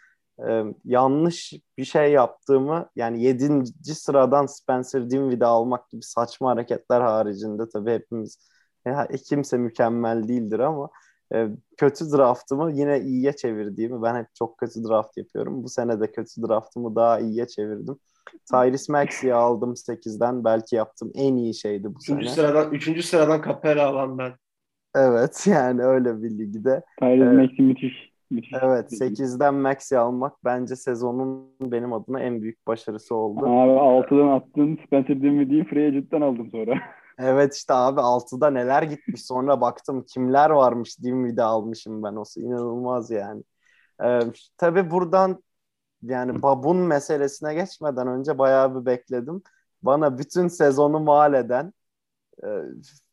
[0.48, 3.94] Ee, yanlış bir şey yaptığımı yani 7.
[3.94, 8.38] sıradan Spencer Dinwiddie almak gibi saçma hareketler haricinde tabii hepimiz
[8.86, 10.90] ya, kimse mükemmel değildir ama
[11.34, 15.64] e, kötü draftımı yine iyiye çevirdiğimi ben hep çok kötü draft yapıyorum.
[15.64, 17.98] Bu sene de kötü draftımı daha iyiye çevirdim.
[18.50, 20.44] Tyrese Maxey'i aldım 8'den.
[20.44, 22.34] Belki yaptığım en iyi şeydi bu Üçüncü sene.
[22.34, 24.32] sıradan, üçüncü sıradan Capella alan ben.
[24.96, 26.82] Evet yani öyle bir ligde.
[27.00, 27.38] Tyrese Evet.
[27.50, 28.12] Maxey müthiş.
[28.30, 28.52] müthiş.
[28.62, 33.40] Evet 8'den Maxey almak bence sezonun benim adına en büyük başarısı oldu.
[33.46, 36.74] Abi 6'dan attın Spencer Dinwiddie'yi free agent'tan aldım sonra.
[37.18, 43.10] Evet işte abi 6'da neler gitmiş sonra baktım kimler varmış Dinwiddie almışım ben o inanılmaz
[43.10, 43.42] yani.
[44.04, 44.18] Ee,
[44.58, 45.43] tabii buradan
[46.04, 49.42] yani Babun meselesine geçmeden önce bayağı bir bekledim.
[49.82, 51.72] Bana bütün sezonu mal eden
[52.44, 52.48] e,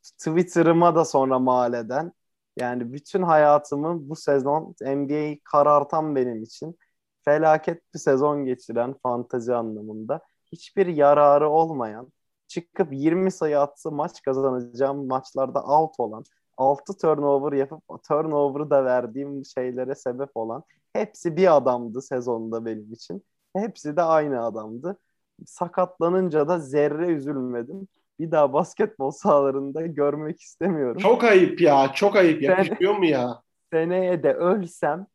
[0.03, 2.13] Twitter'ıma da sonra mal eden
[2.57, 6.77] yani bütün hayatımı bu sezon NBA'yi karartan benim için
[7.25, 12.11] felaket bir sezon geçiren fantazi anlamında hiçbir yararı olmayan
[12.47, 16.23] çıkıp 20 sayı atsa maç kazanacağım maçlarda out olan
[16.57, 23.23] 6 turnover yapıp turnover'ı da verdiğim şeylere sebep olan hepsi bir adamdı sezonda benim için.
[23.55, 24.97] Hepsi de aynı adamdı.
[25.45, 27.87] Sakatlanınca da zerre üzülmedim.
[28.19, 30.97] Bir daha basketbol sahalarında görmek istemiyorum.
[30.97, 31.91] Çok ayıp ya.
[31.93, 32.41] Çok ayıp.
[32.41, 33.41] Yakışmıyor mu ya?
[33.73, 35.07] Seneye de ölsem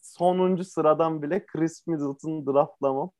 [0.00, 3.10] sonuncu sıradan bile Chris Middleton draftlamam.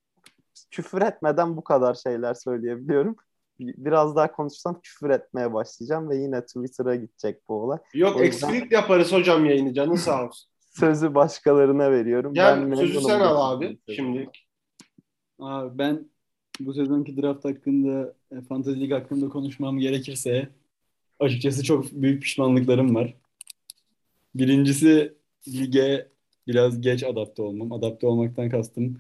[0.71, 3.17] Küfür etmeden bu kadar şeyler söyleyebiliyorum.
[3.61, 7.79] Biraz daha konuşsam küfür etmeye başlayacağım ve yine Twitter'a gidecek bu olay.
[7.95, 9.75] Yok O yüzden- yaparız hocam yayını.
[9.75, 10.51] Canın sağ olsun.
[10.71, 12.35] Sözü başkalarına veriyorum.
[12.35, 14.31] Gel Ben sözü sen al abi şimdi.
[15.39, 16.11] Abi ben
[16.61, 20.49] bu sezonki draft hakkında, e, Fantasy Lig hakkında konuşmam gerekirse
[21.21, 23.15] açıkçası çok büyük pişmanlıklarım var.
[24.35, 25.15] Birincisi
[25.49, 26.09] lige
[26.47, 27.73] biraz geç adapte olmam.
[27.73, 28.99] Adapte olmaktan kastım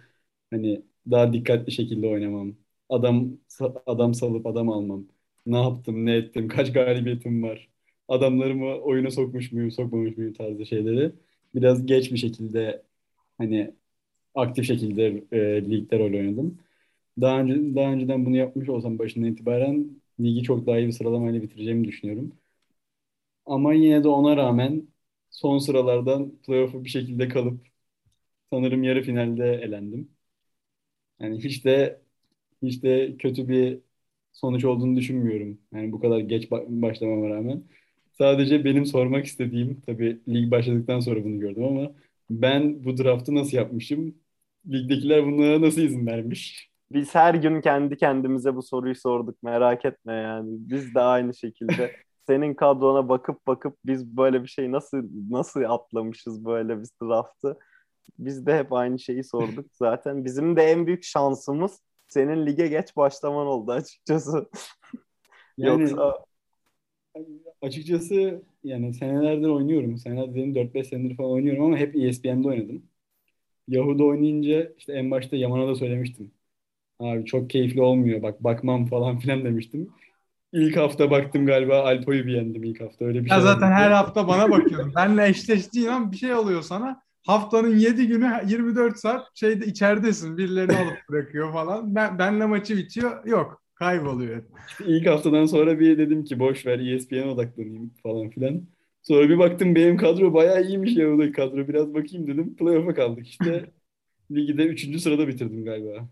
[0.51, 2.55] hani daha dikkatli şekilde oynamam.
[2.91, 3.39] Adam
[3.87, 5.07] adam salıp adam almam.
[5.47, 7.71] Ne yaptım, ne ettim, kaç galibiyetim var.
[8.09, 11.13] Adamlarımı oyuna sokmuş muyum, sokmamış muyum tarzı şeyleri.
[11.55, 12.83] Biraz geç bir şekilde
[13.39, 13.75] hani
[14.37, 16.59] aktif şekilde e, ligde rol oynadım.
[17.23, 19.89] Daha önce daha önceden bunu yapmış olsam başından itibaren
[20.21, 22.33] ligi çok daha iyi bir sıralamayla bitireceğimi düşünüyorum.
[23.47, 24.89] Ama yine de ona rağmen
[25.31, 27.67] son sıralardan playoff'u bir şekilde kalıp
[28.53, 30.17] sanırım yarı finalde elendim.
[31.21, 32.03] Yani hiç de
[32.63, 33.81] hiç de kötü bir
[34.33, 35.59] sonuç olduğunu düşünmüyorum.
[35.73, 37.65] Yani bu kadar geç ba- başlamama rağmen.
[38.19, 41.93] Sadece benim sormak istediğim, tabii lig başladıktan sonra bunu gördüm ama
[42.31, 44.15] ben bu draftı nasıl yapmışım?
[44.73, 46.71] Ligdekiler bunlara nasıl izin vermiş?
[46.93, 49.43] Biz her gün kendi kendimize bu soruyu sorduk.
[49.43, 50.49] Merak etme yani.
[50.71, 51.97] Biz de aynı şekilde.
[52.27, 57.59] Senin kadrona bakıp bakıp biz böyle bir şey nasıl nasıl atlamışız böyle bir draftı.
[58.19, 60.25] Biz de hep aynı şeyi sorduk zaten.
[60.25, 64.51] Bizim de en büyük şansımız senin lige geç başlaman oldu açıkçası.
[65.57, 66.25] Yani Yoksa
[67.63, 69.99] açıkçası yani senelerdir oynuyorum.
[69.99, 72.83] Senelerdir dedim 4-5 senedir falan oynuyorum ama hep ESPN'de oynadım.
[73.69, 76.33] Yahoo'da oynayınca işte en başta Yaman'a da söylemiştim.
[77.01, 79.91] Abi çok keyifli olmuyor bak bakmam falan filan demiştim.
[80.53, 83.73] İlk hafta baktım galiba Alpo'yu bir yendim ilk hafta öyle bir Ya şey zaten oldu.
[83.73, 84.95] her hafta bana bakıyordun.
[84.95, 87.03] Benle eşleştiğin an bir şey oluyor sana.
[87.27, 90.39] Haftanın 7 günü 24 saat şeyde içeridesin.
[90.39, 91.95] Birilerini alıp bırakıyor falan.
[91.95, 93.27] Ben, benle maçı bitiyor.
[93.27, 93.63] Yok.
[93.75, 94.43] Kayboluyor.
[94.87, 98.63] İlk haftadan sonra bir dedim ki boş ver ESPN'e odaklanayım falan filan.
[99.03, 102.57] Sonra bir baktım benim kadro bayağı iyiymiş ya o kadro biraz bakayım dedim.
[102.57, 103.71] Playoff'a kaldık işte.
[104.31, 105.01] Ligde 3.
[105.01, 106.09] sırada bitirdim galiba.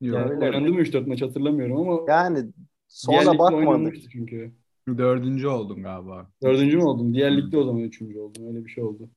[0.00, 0.18] Yok.
[0.18, 2.52] Yani Öyle oynandı mı 3-4 maç hatırlamıyorum ama yani
[2.88, 4.52] sonra oynanmıştı çünkü.
[4.88, 6.30] Dördüncü oldun galiba.
[6.42, 7.14] Dördüncü mü oldum?
[7.14, 8.46] Diğer ligde o zaman üçüncü oldum.
[8.48, 9.10] Öyle bir şey oldu.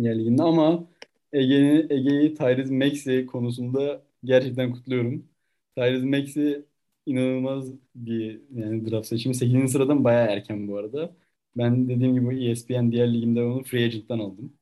[0.00, 0.88] Diğer liginde ama
[1.32, 5.28] Ege'yi Ege'yi Tyrese Maxey konusunda gerçekten kutluyorum.
[5.76, 6.64] Tyrese Maxey
[7.06, 9.34] inanılmaz bir yani draft seçimi.
[9.34, 9.72] 8.
[9.72, 11.16] sıradan bayağı erken bu arada.
[11.56, 14.52] Ben dediğim gibi ESPN diğer ligimde onu free agent'tan aldım.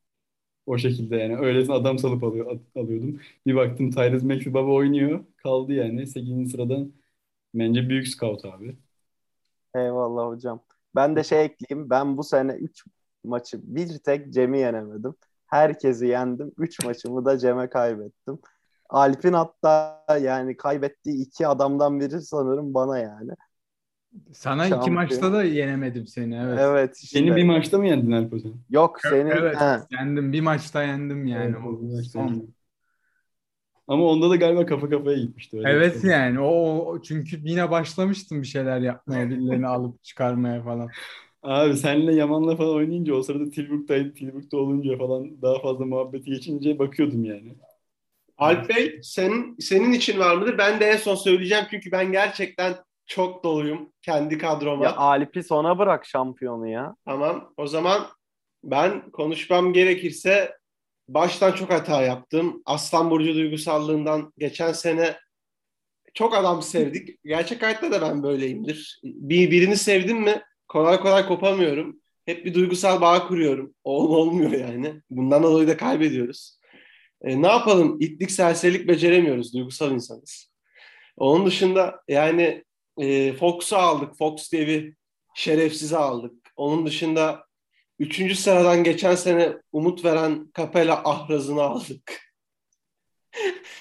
[0.67, 3.21] O şekilde yani öylesine adam salıp alıyor, alıyordum.
[3.47, 5.25] Bir baktım Tyrese Maxey baba oynuyor.
[5.37, 6.51] Kaldı yani 8.
[6.53, 6.93] sıradan.
[7.55, 8.77] Bence büyük scout abi.
[9.75, 10.61] Eyvallah hocam.
[10.97, 11.91] Ben de şey ekleyeyim.
[11.91, 12.85] Ben bu sene 3
[13.25, 15.15] maçı bir tek Cem'i yenemedim.
[15.47, 16.53] Herkesi yendim.
[16.59, 18.39] 3 maçımı da Cem'e kaybettim.
[18.89, 23.31] Alp'in hatta yani kaybettiği iki adamdan biri sanırım bana yani.
[24.33, 24.95] Sana iki Şampiyon.
[24.95, 26.37] maçta da yenemedim seni.
[26.37, 26.59] Evet.
[26.63, 27.19] Evet işte.
[27.19, 28.53] Seni bir maçta mı yendin Alp Ozan?
[28.71, 29.61] Yok senin Evet.
[29.61, 29.79] he.
[29.91, 30.33] Yendim.
[30.33, 31.45] Bir maçta yendim yani.
[31.45, 32.55] Evet, O bir maçta son-.
[33.91, 35.59] Ama onda da galiba kafa kafaya gitmişti.
[35.61, 36.05] Öyle Evet şey.
[36.05, 36.41] yani.
[36.41, 36.47] O,
[36.87, 40.95] o- çünkü yine başlamıştım bir şeyler yapmaya, birilerini alıp çıkarmaya falan.
[41.43, 44.15] Abi senle Yaman'la falan oynayınca o sırada Tilburg'daydı.
[44.15, 47.55] Tilburg'da olunca falan daha fazla muhabbeti geçince bakıyordum yani.
[48.39, 50.59] Alp Bey senin, senin için var mıdır?
[50.59, 52.75] Ben de en son söyleyeceğim çünkü ben gerçekten
[53.07, 54.85] çok doluyum kendi kadroma.
[54.85, 56.97] Ya Alp'i sona bırak şampiyonu ya.
[57.07, 57.53] Tamam.
[57.57, 58.07] O zaman
[58.65, 60.57] ben konuşmam gerekirse
[61.15, 62.63] baştan çok hata yaptım.
[62.67, 65.17] Aslan Burcu duygusallığından geçen sene
[66.15, 67.19] çok adam sevdik.
[67.25, 69.01] Gerçek hayatta da ben böyleyimdir.
[69.05, 72.01] Bir, birini sevdim mi kolay kolay kopamıyorum.
[72.27, 73.75] Hep bir duygusal bağ kuruyorum.
[73.85, 74.95] Ol, olmuyor yani.
[75.11, 76.61] Bundan dolayı da kaybediyoruz.
[77.23, 77.97] E, ne yapalım?
[78.01, 79.55] İtlik, serserilik beceremiyoruz.
[79.55, 80.53] Duygusal insanız.
[81.17, 82.65] Onun dışında yani
[82.99, 84.17] e, Fox'u aldık.
[84.19, 84.95] Fox diye bir
[85.35, 86.53] şerefsizi aldık.
[86.57, 87.45] Onun dışında
[88.01, 92.33] üçüncü sıradan geçen sene umut veren Capella Ahraz'ını aldık.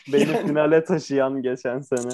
[0.07, 2.11] Beni Yani- finale taşıyan geçen sene.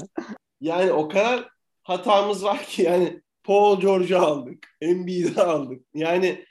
[0.61, 1.49] Yani o kadar
[1.83, 4.67] hatamız var ki yani Paul George'u aldık.
[4.81, 5.85] Embiid'i aldık.
[5.93, 6.45] Yani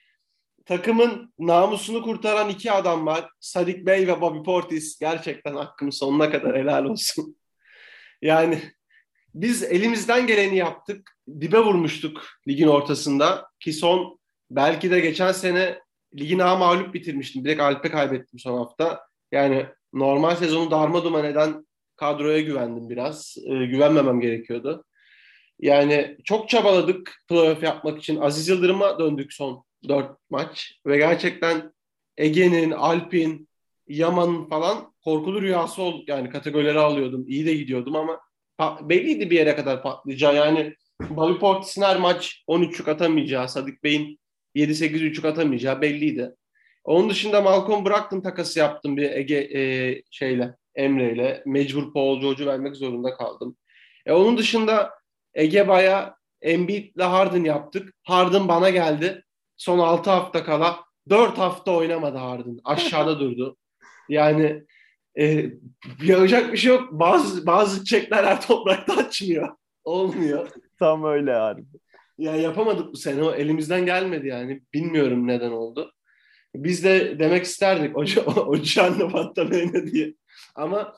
[0.67, 3.31] takımın namusunu kurtaran iki adam var.
[3.41, 4.99] Sadik Bey ve Bobby Portis.
[4.99, 7.37] Gerçekten hakkım sonuna kadar helal olsun.
[8.23, 8.63] Yani
[9.35, 11.11] biz elimizden geleni yaptık.
[11.41, 13.49] Dibe vurmuştuk ligin ortasında.
[13.61, 14.19] Ki son
[14.51, 15.79] belki de geçen sene
[16.19, 17.45] ligin A mağlup bitirmiştim.
[17.45, 19.01] Direkt Alp'e kaybettim son hafta.
[19.33, 23.37] Yani normal sezonu darma duman eden kadroya güvendim biraz.
[23.47, 24.85] Ee, güvenmemem gerekiyordu.
[25.61, 28.21] Yani çok çabaladık playoff yapmak için.
[28.21, 30.81] Aziz Yıldırım'a döndük son dört maç.
[30.87, 31.73] Ve gerçekten
[32.17, 33.49] Ege'nin, Alp'in,
[33.89, 36.09] Yaman'ın falan korkulu rüyası olduk.
[36.09, 37.25] Yani kategorileri alıyordum.
[37.29, 38.21] İyi de gidiyordum ama
[38.89, 40.35] belliydi bir yere kadar patlayacağı.
[40.35, 40.75] Yani
[41.11, 44.19] Bobby Portis'in her maç 13'lük atamayacağı, Sadık Bey'in
[44.55, 46.35] 7-8 üçlük atamayacağı belliydi.
[46.85, 51.43] Onun dışında Malcolm Brogdon takası yaptım bir Ege e, şeyle, Emre'yle.
[51.47, 53.57] Mecbur Paul George'u vermek zorunda kaldım.
[54.07, 54.91] E, onun dışında
[55.35, 57.95] Ege Baya Embiid'le Harden yaptık.
[58.03, 59.25] Harden bana geldi.
[59.57, 62.59] Son 6 hafta kala 4 hafta oynamadı Harden.
[62.65, 63.57] Aşağıda durdu.
[64.09, 64.63] Yani
[65.19, 65.51] e,
[66.03, 66.93] yapacak bir şey yok.
[66.93, 69.57] Bazı bazı çiçekler her toprakta açmıyor.
[69.85, 70.49] Olmuyor.
[70.79, 71.65] Tam öyle harbi.
[72.19, 73.23] Yani yapamadık bu sene.
[73.23, 74.63] O elimizden gelmedi yani.
[74.75, 75.93] Bilmiyorum neden oldu.
[76.55, 77.97] Biz de demek isterdik
[78.37, 80.15] Ocaan'la Fattamene diye.
[80.55, 80.95] Ama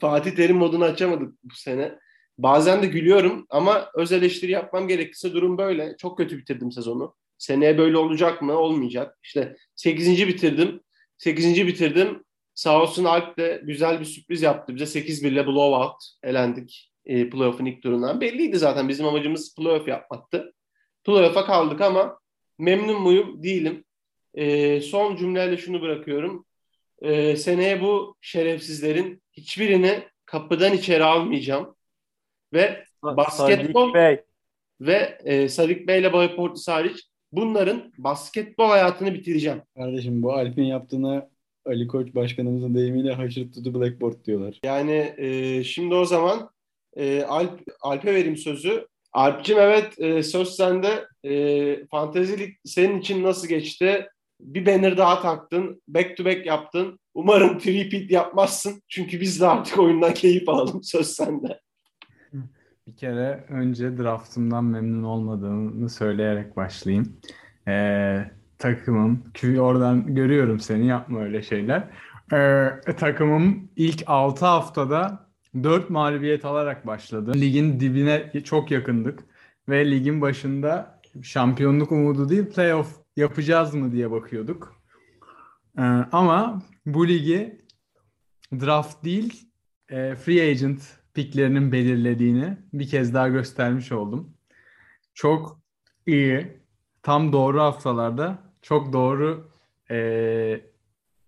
[0.00, 1.98] Fatih Terim modunu açamadık bu sene.
[2.38, 5.96] Bazen de gülüyorum ama öz eleştiri yapmam gerekirse durum böyle.
[5.98, 7.14] Çok kötü bitirdim sezonu.
[7.38, 8.52] Seneye böyle olacak mı?
[8.52, 9.18] Olmayacak.
[9.22, 10.28] İşte 8.
[10.28, 10.80] bitirdim.
[11.18, 11.66] 8.
[11.66, 12.24] bitirdim.
[12.54, 14.74] Sağ olsun Alp de güzel bir sürpriz yaptı.
[14.76, 18.20] Bize 8-1 ile blowout elendik e, playoff'un ilk turundan.
[18.20, 20.54] Belliydi zaten bizim amacımız playoff yapmaktı.
[21.08, 22.18] Playoff'a kaldık ama
[22.58, 23.42] memnun muyum?
[23.42, 23.84] Değilim.
[24.34, 26.46] E, son cümleyle şunu bırakıyorum.
[27.02, 31.76] E, seneye bu şerefsizlerin hiçbirini kapıdan içeri almayacağım.
[32.52, 34.20] Ve basketbol Sadik Bey.
[34.80, 39.62] ve e, Sadik Bey ile Bobby Portis hariç bunların basketbol hayatını bitireceğim.
[39.76, 41.28] Kardeşim bu Alp'in yaptığına
[41.66, 44.60] Ali Koç başkanımızın deyimiyle haşır the blackboard diyorlar.
[44.64, 46.50] Yani e, şimdi o zaman
[46.96, 48.86] e, Alp, Alp'e vereyim sözü.
[49.12, 51.06] Alp'cim evet e, söz sende.
[51.24, 54.08] E, Fantezilik senin için nasıl geçti?
[54.40, 55.82] Bir banner daha taktın.
[55.88, 56.98] Back to back yaptın.
[57.14, 58.82] Umarım three yapmazsın.
[58.88, 60.82] Çünkü biz de artık oyundan keyif alalım.
[60.82, 61.60] Söz sende.
[62.86, 67.16] Bir kere önce draftımdan memnun olmadığımı söyleyerek başlayayım.
[67.68, 69.24] Ee, takımım,
[69.58, 71.84] oradan görüyorum seni yapma öyle şeyler.
[72.32, 77.32] Ee, takımım ilk 6 haftada 4 mağlubiyet alarak başladı.
[77.34, 79.24] Ligin dibine çok yakındık
[79.68, 84.76] ve ligin başında şampiyonluk umudu değil playoff yapacağız mı diye bakıyorduk.
[85.78, 85.82] Ee,
[86.12, 87.60] ama bu ligi
[88.52, 89.48] draft değil
[89.88, 90.80] e, free agent
[91.14, 94.34] picklerinin belirlediğini bir kez daha göstermiş oldum.
[95.14, 95.60] Çok
[96.06, 96.58] iyi,
[97.02, 99.50] tam doğru haftalarda çok doğru
[99.90, 100.60] e,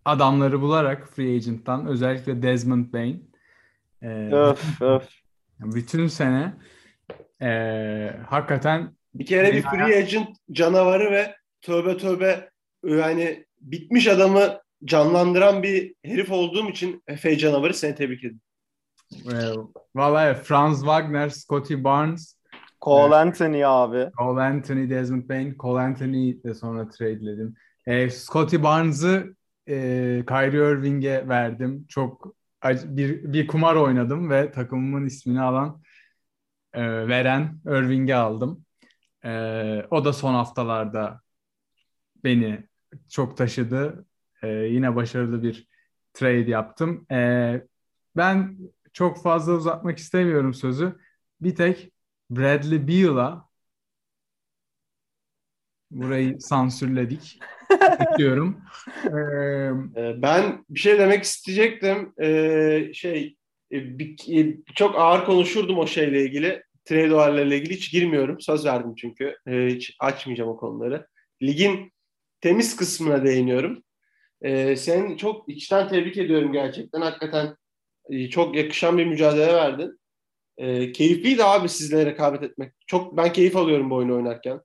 [0.04, 3.29] adamları bularak free agent'tan özellikle Desmond Bain
[4.02, 5.08] e, öf, öf.
[5.60, 6.52] bütün sene
[7.42, 7.50] e,
[8.26, 12.50] hakikaten bir kere bir free agent canavarı ve tövbe tövbe
[12.84, 18.40] yani bitmiş adamı canlandıran bir herif olduğum için Efe canavarı seni tebrik ederim.
[19.94, 22.36] Valla Franz Wagner, Scotty Barnes,
[22.80, 24.10] Cole Anthony abi.
[24.18, 27.54] Cole Anthony, Desmond Bain, Cole Anthony de sonra tradeledim.
[27.86, 29.34] E, Scotty Barnes'ı
[29.68, 29.74] e,
[30.28, 31.86] Kyrie Irving'e verdim.
[31.88, 32.34] Çok
[32.64, 35.82] bir, bir kumar oynadım ve takımımın ismini alan
[36.72, 38.64] e, veren Irving'e aldım.
[39.24, 39.30] E,
[39.90, 41.20] o da son haftalarda
[42.24, 42.68] beni
[43.08, 44.06] çok taşıdı.
[44.42, 45.68] E, yine başarılı bir
[46.12, 47.06] trade yaptım.
[47.10, 47.62] E,
[48.16, 48.58] ben
[48.92, 50.98] çok fazla uzatmak istemiyorum sözü.
[51.40, 51.92] Bir tek
[52.30, 53.50] Bradley Beal'a
[55.90, 57.40] burayı sansürledik.
[58.18, 58.60] Diyorum.
[59.04, 62.12] Ee, ben bir şey demek isteyecektim.
[62.22, 63.36] Ee, şey
[63.70, 66.62] e, e, çok ağır konuşurdum o şeyle ilgili.
[66.84, 68.40] Trade olaylarıyla ilgili hiç girmiyorum.
[68.40, 69.36] Söz verdim çünkü.
[69.46, 71.06] Ee, hiç açmayacağım o konuları.
[71.42, 71.92] Ligin
[72.40, 73.82] temiz kısmına değiniyorum.
[74.42, 77.00] Ee, seni çok içten tebrik ediyorum gerçekten.
[77.00, 77.56] Hakikaten
[78.10, 80.00] e, çok yakışan bir mücadele verdin.
[80.58, 82.72] E, keyifliydi abi sizle rekabet etmek.
[82.86, 84.60] Çok ben keyif alıyorum bu oyunu oynarken.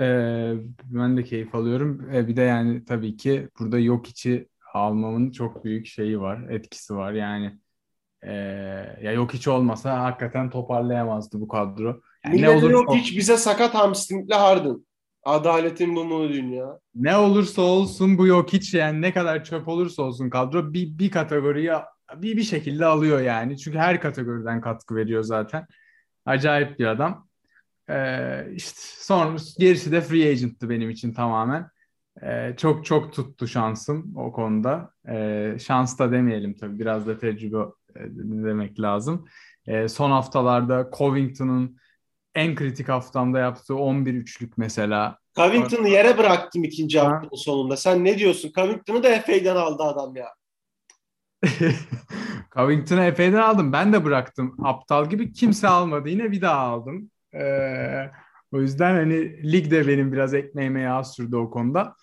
[0.00, 2.10] Ee, ben de keyif alıyorum.
[2.14, 6.94] Ee, bir de yani tabii ki burada yok içi almamın çok büyük şeyi var, etkisi
[6.94, 7.12] var.
[7.12, 7.58] Yani
[8.22, 8.32] e,
[9.02, 12.00] ya yok hiç olmasa hakikaten toparlayamazdı bu kadro.
[12.24, 14.86] Yani ne olur yok hiç bize sakat hamstringli Harden.
[15.24, 16.78] Adaletin bu mu dünya?
[16.94, 21.10] Ne olursa olsun bu yok hiç yani ne kadar çöp olursa olsun kadro bir, bir
[21.10, 21.70] kategoriyi
[22.16, 23.58] bir, bir şekilde alıyor yani.
[23.58, 25.66] Çünkü her kategoriden katkı veriyor zaten.
[26.26, 27.28] Acayip bir adam.
[27.90, 31.70] Ee, işte sonra gerisi de free agent'tı benim için tamamen.
[32.22, 34.90] Ee, çok çok tuttu şansım o konuda.
[35.08, 37.56] Ee, şans da demeyelim tabii biraz da tecrübe
[37.96, 38.00] e,
[38.44, 39.26] demek lazım.
[39.66, 41.76] Ee, son haftalarda Covington'un
[42.34, 45.18] en kritik haftamda yaptığı 11 üçlük mesela.
[45.36, 47.76] Covington'ı yere bıraktım ikinci haftanın sonunda.
[47.76, 48.52] Sen ne diyorsun?
[48.54, 50.28] Covington'ı da FA'den aldı adam ya.
[52.54, 53.72] Covington'ı epeyden aldım.
[53.72, 54.56] Ben de bıraktım.
[54.64, 56.08] Aptal gibi kimse almadı.
[56.08, 57.10] Yine bir daha aldım.
[57.34, 58.10] Ee,
[58.52, 61.94] o yüzden hani lig de benim biraz ekmeğime yağ sürdü o konuda.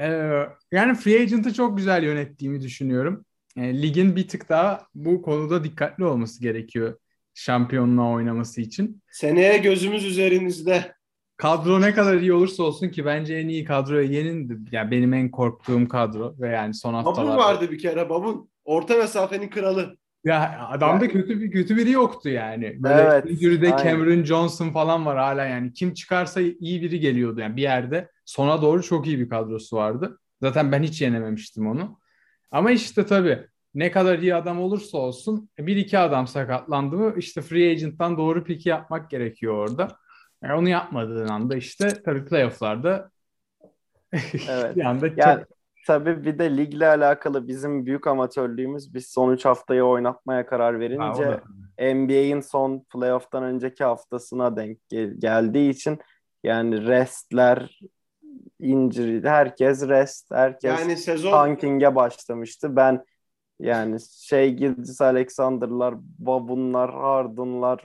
[0.00, 0.42] Ee,
[0.72, 3.24] yani free agent'ı çok güzel yönettiğimi düşünüyorum.
[3.56, 6.98] Yani ligin bir tık daha bu konuda dikkatli olması gerekiyor
[7.34, 9.02] şampiyonluğa oynaması için.
[9.10, 10.94] Seneye gözümüz üzerinizde.
[11.36, 14.58] Kadro ne kadar iyi olursa olsun ki bence en iyi kadroya yenindi.
[14.72, 17.22] Yani benim en korktuğum kadro ve yani son haftalarda.
[17.22, 18.50] Babun vardı bir kere babun.
[18.64, 19.96] Orta mesafenin kralı.
[20.24, 21.12] Ya adamda yani.
[21.12, 22.82] kötü bir kötü biri yoktu yani.
[22.82, 25.72] Böyle evet, injury'de Cameron Johnson falan var hala yani.
[25.72, 28.10] Kim çıkarsa iyi biri geliyordu yani bir yerde.
[28.24, 30.18] Sona doğru çok iyi bir kadrosu vardı.
[30.42, 31.98] Zaten ben hiç yenememiştim onu.
[32.50, 37.42] Ama işte tabii ne kadar iyi adam olursa olsun bir iki adam sakatlandı mı işte
[37.42, 39.96] free agent'tan doğru piki yapmak gerekiyor orada.
[40.42, 43.10] Yani onu yapmadığın anda işte tabii playoff'larda
[44.50, 44.76] evet.
[44.76, 45.57] bir anda yani, çok
[45.88, 51.40] tabii bir de ligle alakalı bizim büyük amatörlüğümüz biz son 3 haftayı oynatmaya karar verince
[51.78, 55.98] NBA'in son playoff'tan önceki haftasına denk gel- geldiği için
[56.44, 57.80] yani restler
[58.60, 61.30] injury herkes rest herkes yani sezon...
[61.30, 62.76] tanking'e başlamıştı.
[62.76, 63.04] Ben
[63.60, 67.84] yani şey Gilgis Alexander'lar, Babunlar, Harden'lar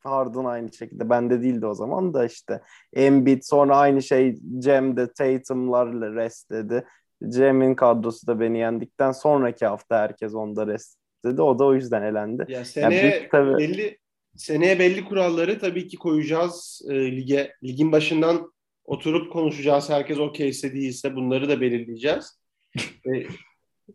[0.00, 2.60] Harden aynı şekilde bende değildi o zaman da işte
[2.92, 6.84] Embiid sonra aynı şey Cem'de Tatum'larla restledi.
[7.28, 11.42] Cem'in kadrosu da beni yendikten sonraki hafta herkes onda restledi.
[11.42, 12.44] O da o yüzden elendi.
[12.48, 13.58] Ya seneye yani bir, tabii...
[13.58, 13.98] belli
[14.36, 17.54] seneye belli kuralları tabii ki koyacağız e, lige.
[17.64, 18.52] Ligin başından
[18.84, 19.90] oturup konuşacağız.
[19.90, 22.40] Herkes okeyse değilse bunları da belirleyeceğiz.
[23.06, 23.26] E,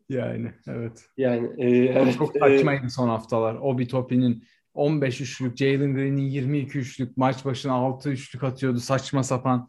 [0.10, 1.06] Yani evet.
[1.18, 2.18] yani e, evet.
[2.18, 3.56] Çok e, saçmaydı son haftalar.
[3.56, 4.44] Obi Toppin'in
[4.76, 9.68] 15 üçlük, Jalen Green'in 22 üçlük, maç başına 6 üçlük atıyordu saçma sapan.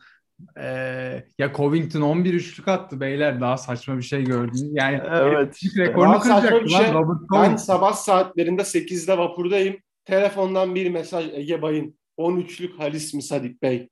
[0.59, 4.69] Ee, ya Covington 11 üçlük attı beyler daha saçma bir şey gördüm.
[4.73, 5.85] Yani Evet işte.
[5.85, 6.93] rekorunu kıracaktı şey.
[6.93, 9.77] Robert Ben sabah saatlerinde 8'de vapurdayım.
[10.05, 13.89] Telefondan bir mesaj Ege Bay'ın 13'lük Halis mi Sadik Bey?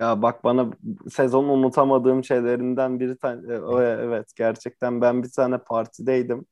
[0.00, 0.70] Ya bak bana
[1.10, 6.46] sezonun unutamadığım şeylerinden bir tane e, o- evet gerçekten ben bir tane partideydim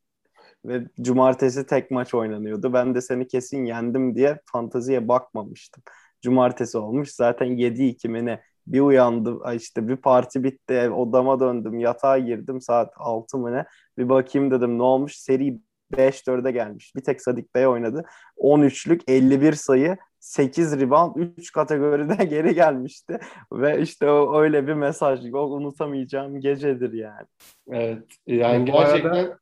[0.64, 2.72] ve cumartesi tek maç oynanıyordu.
[2.72, 5.82] Ben de seni kesin yendim diye fanteziye bakmamıştım.
[6.22, 8.40] Cumartesi olmuş zaten 7-2 mi ne?
[8.66, 13.64] Bir uyandım işte bir parti bitti odama döndüm yatağa girdim saat 6 mı ne?
[13.98, 15.16] Bir bakayım dedim ne olmuş?
[15.16, 15.58] Seri
[15.92, 16.92] 5-4'e gelmiş.
[16.96, 18.04] Bir tek Sadik Bey oynadı.
[18.36, 23.18] 13'lük 51 sayı 8 rebound 3 kategoride geri gelmişti.
[23.52, 25.32] Ve işte o öyle bir mesaj.
[25.34, 27.26] O unutamayacağım gecedir yani.
[27.72, 28.04] Evet.
[28.26, 29.36] Yani arada- gerçekten e,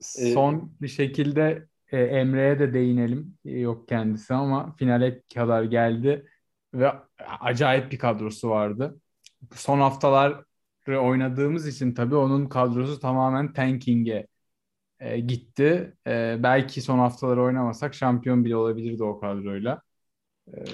[0.00, 3.38] Son bir şekilde e, Emre'ye de değinelim.
[3.44, 6.26] E, yok kendisi ama finale kadar geldi
[6.74, 6.92] ve
[7.40, 9.00] acayip bir kadrosu vardı.
[9.54, 10.44] Son haftalar
[10.88, 14.26] oynadığımız için tabii onun kadrosu tamamen tanking'e
[15.00, 15.96] e, gitti.
[16.06, 19.82] E, belki son haftaları oynamasak şampiyon bile olabilirdi o kadroyla.
[20.54, 20.64] E,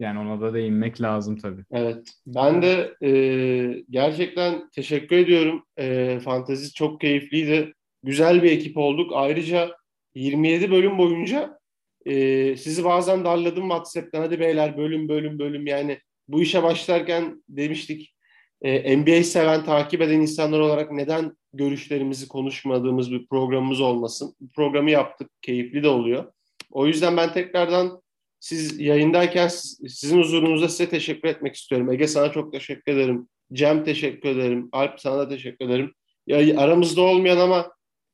[0.00, 1.64] yani ona da değinmek lazım tabii.
[1.70, 2.08] Evet.
[2.26, 5.64] Ben de e, gerçekten teşekkür ediyorum.
[5.76, 7.74] E, Fantezi çok keyifliydi.
[8.02, 9.10] Güzel bir ekip olduk.
[9.14, 9.76] Ayrıca
[10.14, 11.58] 27 bölüm boyunca
[12.06, 14.20] e, sizi bazen darladım WhatsApp'tan.
[14.20, 15.98] Hadi beyler bölüm bölüm bölüm yani
[16.28, 18.14] bu işe başlarken demiştik
[18.62, 24.34] e, NBA seven, takip eden insanlar olarak neden görüşlerimizi konuşmadığımız bir programımız olmasın.
[24.40, 25.30] Bu programı yaptık.
[25.42, 26.32] Keyifli de oluyor.
[26.70, 28.02] O yüzden ben tekrardan
[28.40, 31.92] siz yayındayken siz- sizin huzurunuzda size teşekkür etmek istiyorum.
[31.92, 33.28] Ege sana çok teşekkür ederim.
[33.52, 34.68] Cem teşekkür ederim.
[34.72, 35.94] Alp sana da teşekkür ederim.
[36.26, 37.72] Ya, aramızda olmayan ama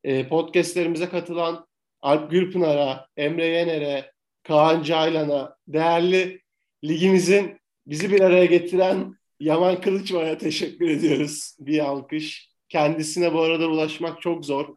[0.09, 1.67] e, podcastlerimize katılan
[2.01, 6.41] Alp Gürpınar'a, Emre Yener'e, Kaan Caylan'a, değerli
[6.85, 11.57] ligimizin bizi bir araya getiren Yaman Kılıçbay'a teşekkür ediyoruz.
[11.61, 12.49] Bir alkış.
[12.69, 14.77] Kendisine bu arada ulaşmak çok zor.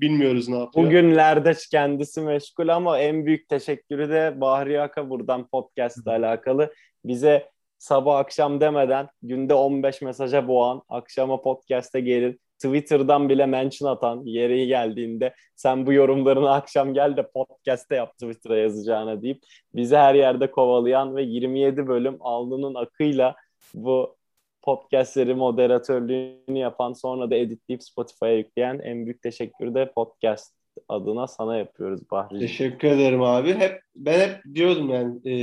[0.00, 0.86] Bilmiyoruz ne yapıyor.
[0.86, 6.74] Bugünlerde kendisi meşgul ama en büyük teşekkürü de Bahri Aka buradan podcast ile alakalı.
[7.04, 7.48] Bize
[7.78, 14.66] sabah akşam demeden günde 15 mesaja boğan, akşama podcast'e gelin, Twitter'dan bile mention atan yeri
[14.66, 19.42] geldiğinde sen bu yorumlarını akşam gel de podcast'te yap Twitter'a yazacağına deyip
[19.74, 23.34] bizi her yerde kovalayan ve 27 bölüm alnının akıyla
[23.74, 24.16] bu
[24.62, 30.54] podcastleri moderatörlüğünü yapan sonra da editleyip Spotify'a yükleyen en büyük teşekkürü de podcast
[30.88, 32.38] adına sana yapıyoruz Bahri.
[32.38, 33.54] Teşekkür ederim abi.
[33.54, 35.34] Hep ben hep diyordum yani e,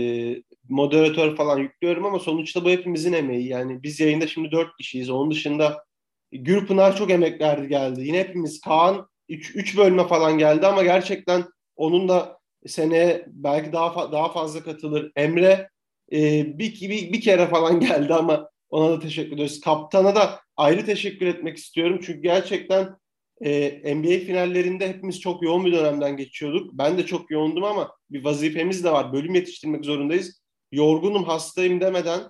[0.70, 3.48] moderatör falan yüklüyorum ama sonuçta bu hepimizin emeği.
[3.48, 5.10] Yani biz yayında şimdi dört kişiyiz.
[5.10, 5.84] Onun dışında
[6.32, 8.02] Gürpınar çok emek verdi geldi.
[8.02, 11.44] Yine hepimiz Kaan 3 bölüme falan geldi ama gerçekten
[11.76, 15.12] onun da seneye belki daha fa- daha fazla katılır.
[15.16, 15.70] Emre
[16.12, 19.62] e, bir, bir, bir kere falan geldi ama ona da teşekkür ediyoruz.
[19.62, 22.00] Kaptana da ayrı teşekkür etmek istiyorum.
[22.06, 22.96] Çünkü gerçekten
[23.42, 26.74] e, NBA finallerinde hepimiz çok yoğun bir dönemden geçiyorduk.
[26.74, 29.14] Ben de çok yoğundum ama bir vazifemiz de var.
[29.14, 30.42] Bölüm yetiştirmek zorundayız.
[30.72, 32.22] Yorgunum, hastayım demeden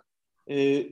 [0.50, 0.86] e,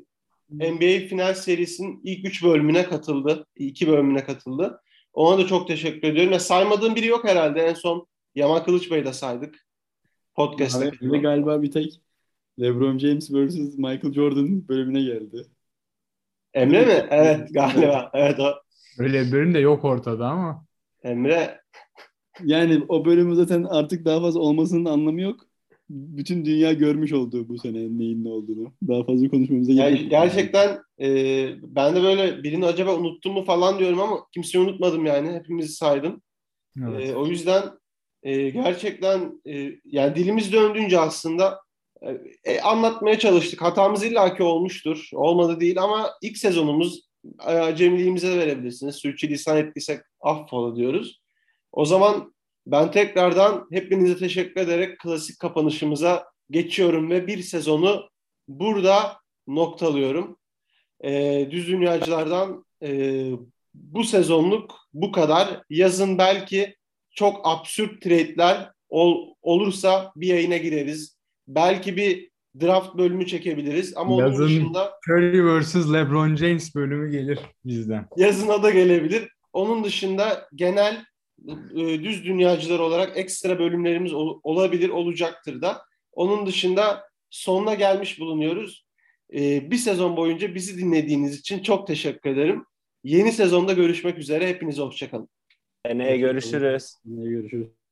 [0.49, 3.45] NBA final serisinin ilk üç bölümüne katıldı.
[3.55, 4.81] iki bölümüne katıldı.
[5.13, 6.33] Ona da çok teşekkür ediyorum.
[6.33, 7.61] Ya saymadığım biri yok herhalde.
[7.61, 9.65] En son Yaman Kılıç Bey'i de saydık.
[10.35, 10.91] Podcast'ta.
[10.91, 12.01] De galiba bir tek
[12.61, 13.55] LeBron James vs.
[13.77, 15.45] Michael Jordan bölümüne geldi.
[16.53, 17.07] Emre mi?
[17.09, 18.11] Evet galiba.
[18.13, 18.53] Evet o.
[18.99, 20.65] Öyle bir bölüm de yok ortada ama.
[21.03, 21.61] Emre
[22.43, 25.48] Yani o bölümü zaten artık daha fazla olmasının anlamı yok.
[25.89, 28.73] Bütün dünya görmüş oldu bu sene neyin ne olduğunu.
[28.87, 30.11] Daha fazla konuşmamıza Yani gerek yok.
[30.11, 31.07] gerçekten e,
[31.63, 35.31] ben de böyle birini acaba unuttum mu falan diyorum ama kimseyi unutmadım yani.
[35.31, 36.21] Hepimizi saydım.
[36.87, 37.09] Evet.
[37.09, 37.63] E, o yüzden
[38.23, 41.59] e, gerçekten e, yani dilimiz döndüğünce aslında
[42.43, 43.61] e, anlatmaya çalıştık.
[43.61, 45.09] Hatamız illaki olmuştur.
[45.13, 47.09] Olmadı değil ama ilk sezonumuz
[47.49, 48.95] e, cemiliğimize de verebilirsiniz.
[48.95, 51.21] Sürçülisan ettiysek affola diyoruz.
[51.71, 52.33] O zaman
[52.71, 58.09] ben tekrardan hepinize teşekkür ederek klasik kapanışımıza geçiyorum ve bir sezonu
[58.47, 60.37] burada noktalıyorum.
[61.03, 63.31] E, Düz Dünyacılardan e,
[63.73, 65.63] bu sezonluk bu kadar.
[65.69, 66.75] Yazın belki
[67.11, 71.17] çok absürt trade'ler ol, olursa bir yayına gireriz.
[71.47, 72.29] Belki bir
[72.61, 75.75] draft bölümü çekebiliriz ama onun Yazın dışında Curry vs.
[75.75, 78.07] LeBron James bölümü gelir bizden.
[78.17, 79.29] yazına da gelebilir.
[79.53, 81.05] Onun dışında genel
[81.75, 85.81] düz dünyacılar olarak ekstra bölümlerimiz ol- olabilir, olacaktır da.
[86.11, 88.85] Onun dışında sonuna gelmiş bulunuyoruz.
[89.33, 92.63] E, bir sezon boyunca bizi dinlediğiniz için çok teşekkür ederim.
[93.03, 94.47] Yeni sezonda görüşmek üzere.
[94.47, 95.29] Hepinize hoşçakalın.
[95.85, 96.93] Seneye görüşürüz.
[97.05, 97.67] Görüşürüz.